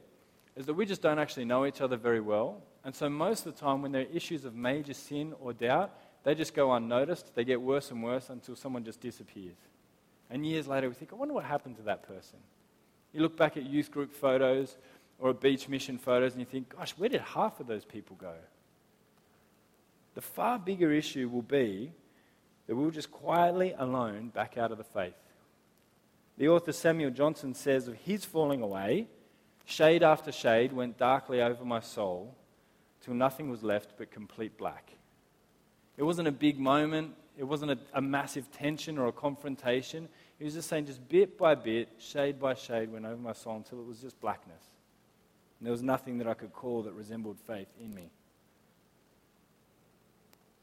is 0.57 0.67
that 0.67 0.75
we 0.75 0.85
just 0.87 1.03
don't 1.03 1.19
actually 1.19 1.45
know 1.45 1.65
each 1.67 1.81
other 1.81 1.97
very 1.97 2.21
well. 2.21 2.63
And 2.85 2.95
so, 2.95 3.09
most 3.09 3.47
of 3.47 3.55
the 3.55 3.61
time, 3.61 3.83
when 3.83 3.93
there 3.93 4.03
are 4.03 4.17
issues 4.17 4.45
of 4.45 4.55
major 4.55 4.95
sin 4.95 5.35
or 5.41 5.53
doubt, 5.53 5.97
they 6.25 6.35
just 6.35 6.55
go 6.55 6.73
unnoticed. 6.73 7.35
They 7.35 7.45
get 7.45 7.61
worse 7.61 7.91
and 7.91 8.03
worse 8.03 8.31
until 8.31 8.57
someone 8.57 8.85
just 8.85 9.01
disappears. 9.01 9.57
And 10.31 10.45
years 10.45 10.67
later, 10.67 10.89
we 10.89 10.95
think, 10.95 11.13
I 11.13 11.17
wonder 11.17 11.35
what 11.35 11.45
happened 11.45 11.77
to 11.77 11.83
that 11.83 12.03
person. 12.03 12.39
You 13.15 13.21
look 13.21 13.37
back 13.37 13.57
at 13.57 13.65
youth 13.65 13.91
group 13.91 14.13
photos 14.13 14.77
or 15.19 15.33
beach 15.33 15.69
mission 15.69 15.97
photos 15.99 16.33
and 16.33 16.41
you 16.41 16.47
think, 16.47 16.77
gosh, 16.77 16.93
where 16.99 17.09
did 17.09 17.21
half 17.21 17.61
of 17.61 17.67
those 17.67 17.85
people 17.85 18.17
go? 18.17 18.35
The 20.15 20.21
far 20.21 20.59
bigger 20.59 20.93
issue 20.93 21.29
will 21.29 21.43
be 21.43 21.93
that 22.67 22.75
we'll 22.75 22.91
just 22.91 23.11
quietly, 23.11 23.75
alone, 23.79 24.29
back 24.29 24.59
out 24.59 24.73
of 24.73 24.79
the 24.79 24.85
faith. 24.85 25.15
The 26.39 26.49
author 26.49 26.73
Samuel 26.73 27.11
Johnson 27.11 27.55
says 27.55 27.87
of 27.87 27.95
his 27.95 28.25
falling 28.25 28.63
away, 28.63 29.07
shade 29.65 30.03
after 30.03 30.33
shade 30.33 30.73
went 30.73 30.99
darkly 30.99 31.41
over 31.41 31.65
my 31.65 31.81
soul 31.81 32.35
till 33.01 33.15
nothing 33.15 33.51
was 33.51 33.63
left 33.63 33.93
but 33.97 34.11
complete 34.11 34.57
black. 34.57 34.91
It 35.97 36.03
wasn't 36.03 36.29
a 36.29 36.33
big 36.33 36.59
moment. 36.59 37.15
It 37.39 37.45
wasn't 37.45 37.73
a, 37.73 37.79
a, 37.93 38.01
massive 38.01 38.51
tension 38.51 38.99
or 38.99 39.07
a 39.07 39.13
confrontation. 39.13 40.09
He 40.39 40.45
was 40.45 40.55
just 40.55 40.69
saying, 40.69 40.87
just 40.87 41.07
bit 41.09 41.39
by 41.39 41.55
bit, 41.55 41.89
shade 41.99 42.41
by 42.41 42.55
shade, 42.55 42.93
went 42.93 43.07
over 43.07 43.17
my 43.17 43.33
soul 43.33 43.57
until 43.57 43.81
it 43.81 43.87
was 43.87 44.01
just 44.01 44.21
blackness. 44.21 44.63
And 45.59 45.67
there 45.67 45.73
was 45.73 45.83
nothing 45.83 46.19
that 46.19 46.27
I 46.27 46.35
could 46.35 46.53
call 46.53 46.83
that 46.83 46.93
resembled 46.93 47.39
faith 47.47 47.69
in 47.81 47.95
me. 47.95 48.11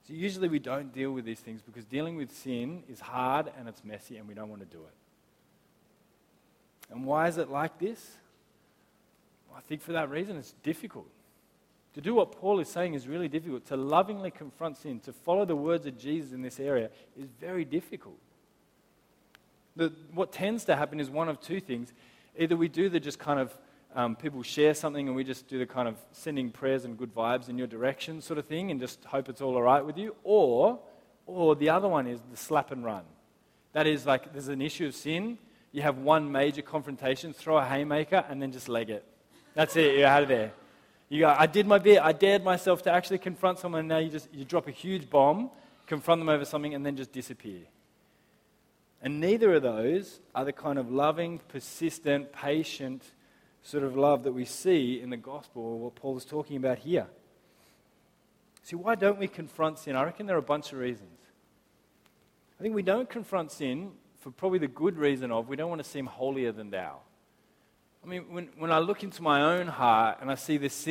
So 0.08 0.14
usually 0.14 0.50
we 0.50 0.60
don't 0.60 0.94
deal 0.94 1.12
with 1.12 1.26
these 1.26 1.40
things 1.40 1.62
because 1.62 1.86
dealing 1.86 2.18
with 2.18 2.36
sin 2.36 2.84
is 2.90 3.00
hard 3.00 3.52
and 3.58 3.70
it's 3.70 3.84
messy 3.84 4.18
and 4.18 4.28
we 4.28 4.34
don't 4.34 4.50
want 4.50 4.62
to 4.62 4.68
do 4.68 4.84
it. 4.84 4.94
And 6.92 7.06
why 7.06 7.28
is 7.28 7.38
it 7.38 7.50
like 7.50 7.80
this? 7.80 8.18
I 9.56 9.62
think 9.62 9.82
for 9.82 9.94
that 9.94 10.10
reason 10.10 10.38
it's 10.38 10.54
difficult. 10.64 11.08
To 11.94 12.02
do 12.02 12.14
what 12.14 12.32
Paul 12.32 12.60
is 12.60 12.70
saying 12.70 12.94
is 12.94 13.08
really 13.08 13.28
difficult. 13.28 13.66
To 13.68 13.78
lovingly 13.78 14.32
confront 14.32 14.78
sin, 14.78 15.00
to 15.02 15.14
follow 15.14 15.46
the 15.46 15.56
words 15.56 15.86
of 15.86 15.98
Jesus 15.98 16.32
in 16.32 16.42
this 16.42 16.60
area 16.60 16.90
is 17.18 17.28
very 17.40 17.66
difficult. 17.66 18.20
The, 19.76 19.94
what 20.14 20.32
tends 20.32 20.66
to 20.66 20.76
happen 20.76 21.00
is 21.00 21.10
one 21.10 21.30
of 21.30 21.40
two 21.40 21.60
things. 21.60 21.94
Either 22.38 22.58
we 22.58 22.68
do 22.68 22.90
the 22.90 23.00
just 23.00 23.20
kind 23.20 23.40
of 23.40 23.58
um, 23.96 24.16
people 24.16 24.42
share 24.44 24.74
something 24.74 25.08
and 25.08 25.16
we 25.16 25.24
just 25.24 25.48
do 25.48 25.60
the 25.60 25.66
kind 25.66 25.88
of 25.88 25.96
sending 26.12 26.50
prayers 26.50 26.86
and 26.86 26.98
good 26.98 27.14
vibes 27.14 27.50
in 27.50 27.58
your 27.58 27.68
direction 27.68 28.22
sort 28.22 28.38
of 28.38 28.46
thing 28.46 28.72
and 28.72 28.80
just 28.80 29.04
hope 29.06 29.30
it's 29.30 29.42
all 29.42 29.56
all 29.56 29.62
right 29.62 29.86
with 29.86 29.98
you. 29.98 30.16
Or, 30.24 30.80
or 31.26 31.56
the 31.56 31.70
other 31.70 31.88
one 31.88 32.08
is 32.08 32.20
the 32.30 32.38
slap 32.38 32.72
and 32.72 32.84
run. 32.84 33.04
That 33.74 33.88
is 33.88 34.06
like 34.06 34.34
there's 34.34 34.48
an 34.48 34.62
issue 34.62 34.88
of 34.88 34.96
sin, 34.96 35.38
you 35.72 35.82
have 35.82 35.98
one 35.98 36.32
major 36.32 36.62
confrontation, 36.62 37.34
throw 37.34 37.58
a 37.58 37.66
haymaker, 37.66 38.26
and 38.30 38.42
then 38.42 38.52
just 38.52 38.68
leg 38.68 38.90
it. 38.90 39.06
That's 39.54 39.76
it, 39.76 39.98
you're 39.98 40.08
out 40.08 40.24
of 40.24 40.30
there. 40.30 40.52
You 41.10 41.20
go, 41.20 41.36
I 41.38 41.46
did 41.46 41.68
my 41.68 41.78
bit. 41.78 42.02
I 42.02 42.14
dared 42.14 42.42
myself 42.42 42.84
to 42.84 42.92
actually 42.92 43.18
confront 43.18 43.60
someone. 43.60 43.80
And 43.80 43.90
now 43.90 43.98
you 43.98 44.10
just 44.10 44.34
you 44.34 44.46
drop 44.46 44.70
a 44.70 44.72
huge 44.72 45.10
bomb, 45.10 45.52
confront 45.86 46.22
them 46.22 46.30
over 46.30 46.46
something, 46.46 46.74
and 46.74 46.86
then 46.86 46.96
just 46.96 47.12
disappear. 47.12 47.60
And 49.02 49.20
neither 49.20 49.56
of 49.56 49.64
those 49.64 50.20
are 50.36 50.46
the 50.46 50.54
kind 50.54 50.78
of 50.78 50.92
loving, 50.92 51.40
persistent, 51.48 52.32
patient 52.32 53.04
sort 53.64 53.84
of 53.84 53.96
love 53.96 54.24
that 54.24 54.34
we 54.34 54.46
see 54.46 55.00
in 55.02 55.10
the 55.10 55.18
gospel, 55.18 55.62
or 55.62 55.80
what 55.80 55.96
Paul 55.96 56.18
is 56.18 56.26
talking 56.26 56.58
about 56.58 56.80
here. 56.80 57.08
See, 58.64 58.76
why 58.76 58.96
don't 58.96 59.20
we 59.20 59.28
confront 59.28 59.80
sin? 59.80 59.96
I 59.96 60.04
reckon 60.04 60.26
there 60.26 60.36
are 60.36 60.40
a 60.40 60.44
bunch 60.44 60.72
of 60.72 60.80
reasons. 60.80 61.20
I 62.60 62.64
think 62.64 62.76
we 62.76 62.84
don't 62.84 63.10
confront 63.10 63.52
sin 63.52 63.92
for 64.20 64.30
probably 64.32 64.60
the 64.60 64.68
good 64.68 64.98
reason 64.98 65.32
of 65.32 65.48
we 65.48 65.56
don't 65.56 65.70
want 65.70 65.84
to 65.84 65.90
seem 65.90 66.06
holier 66.06 66.52
than 66.52 66.70
thou. 66.70 67.00
I 68.04 68.08
mean, 68.08 68.32
when, 68.32 68.50
when 68.58 68.72
I 68.72 68.80
look 68.80 69.04
into 69.04 69.22
my 69.22 69.42
own 69.42 69.68
heart 69.68 70.20
and 70.22 70.32
I 70.32 70.36
see 70.36 70.58
this 70.58 70.74
sin 70.74 70.90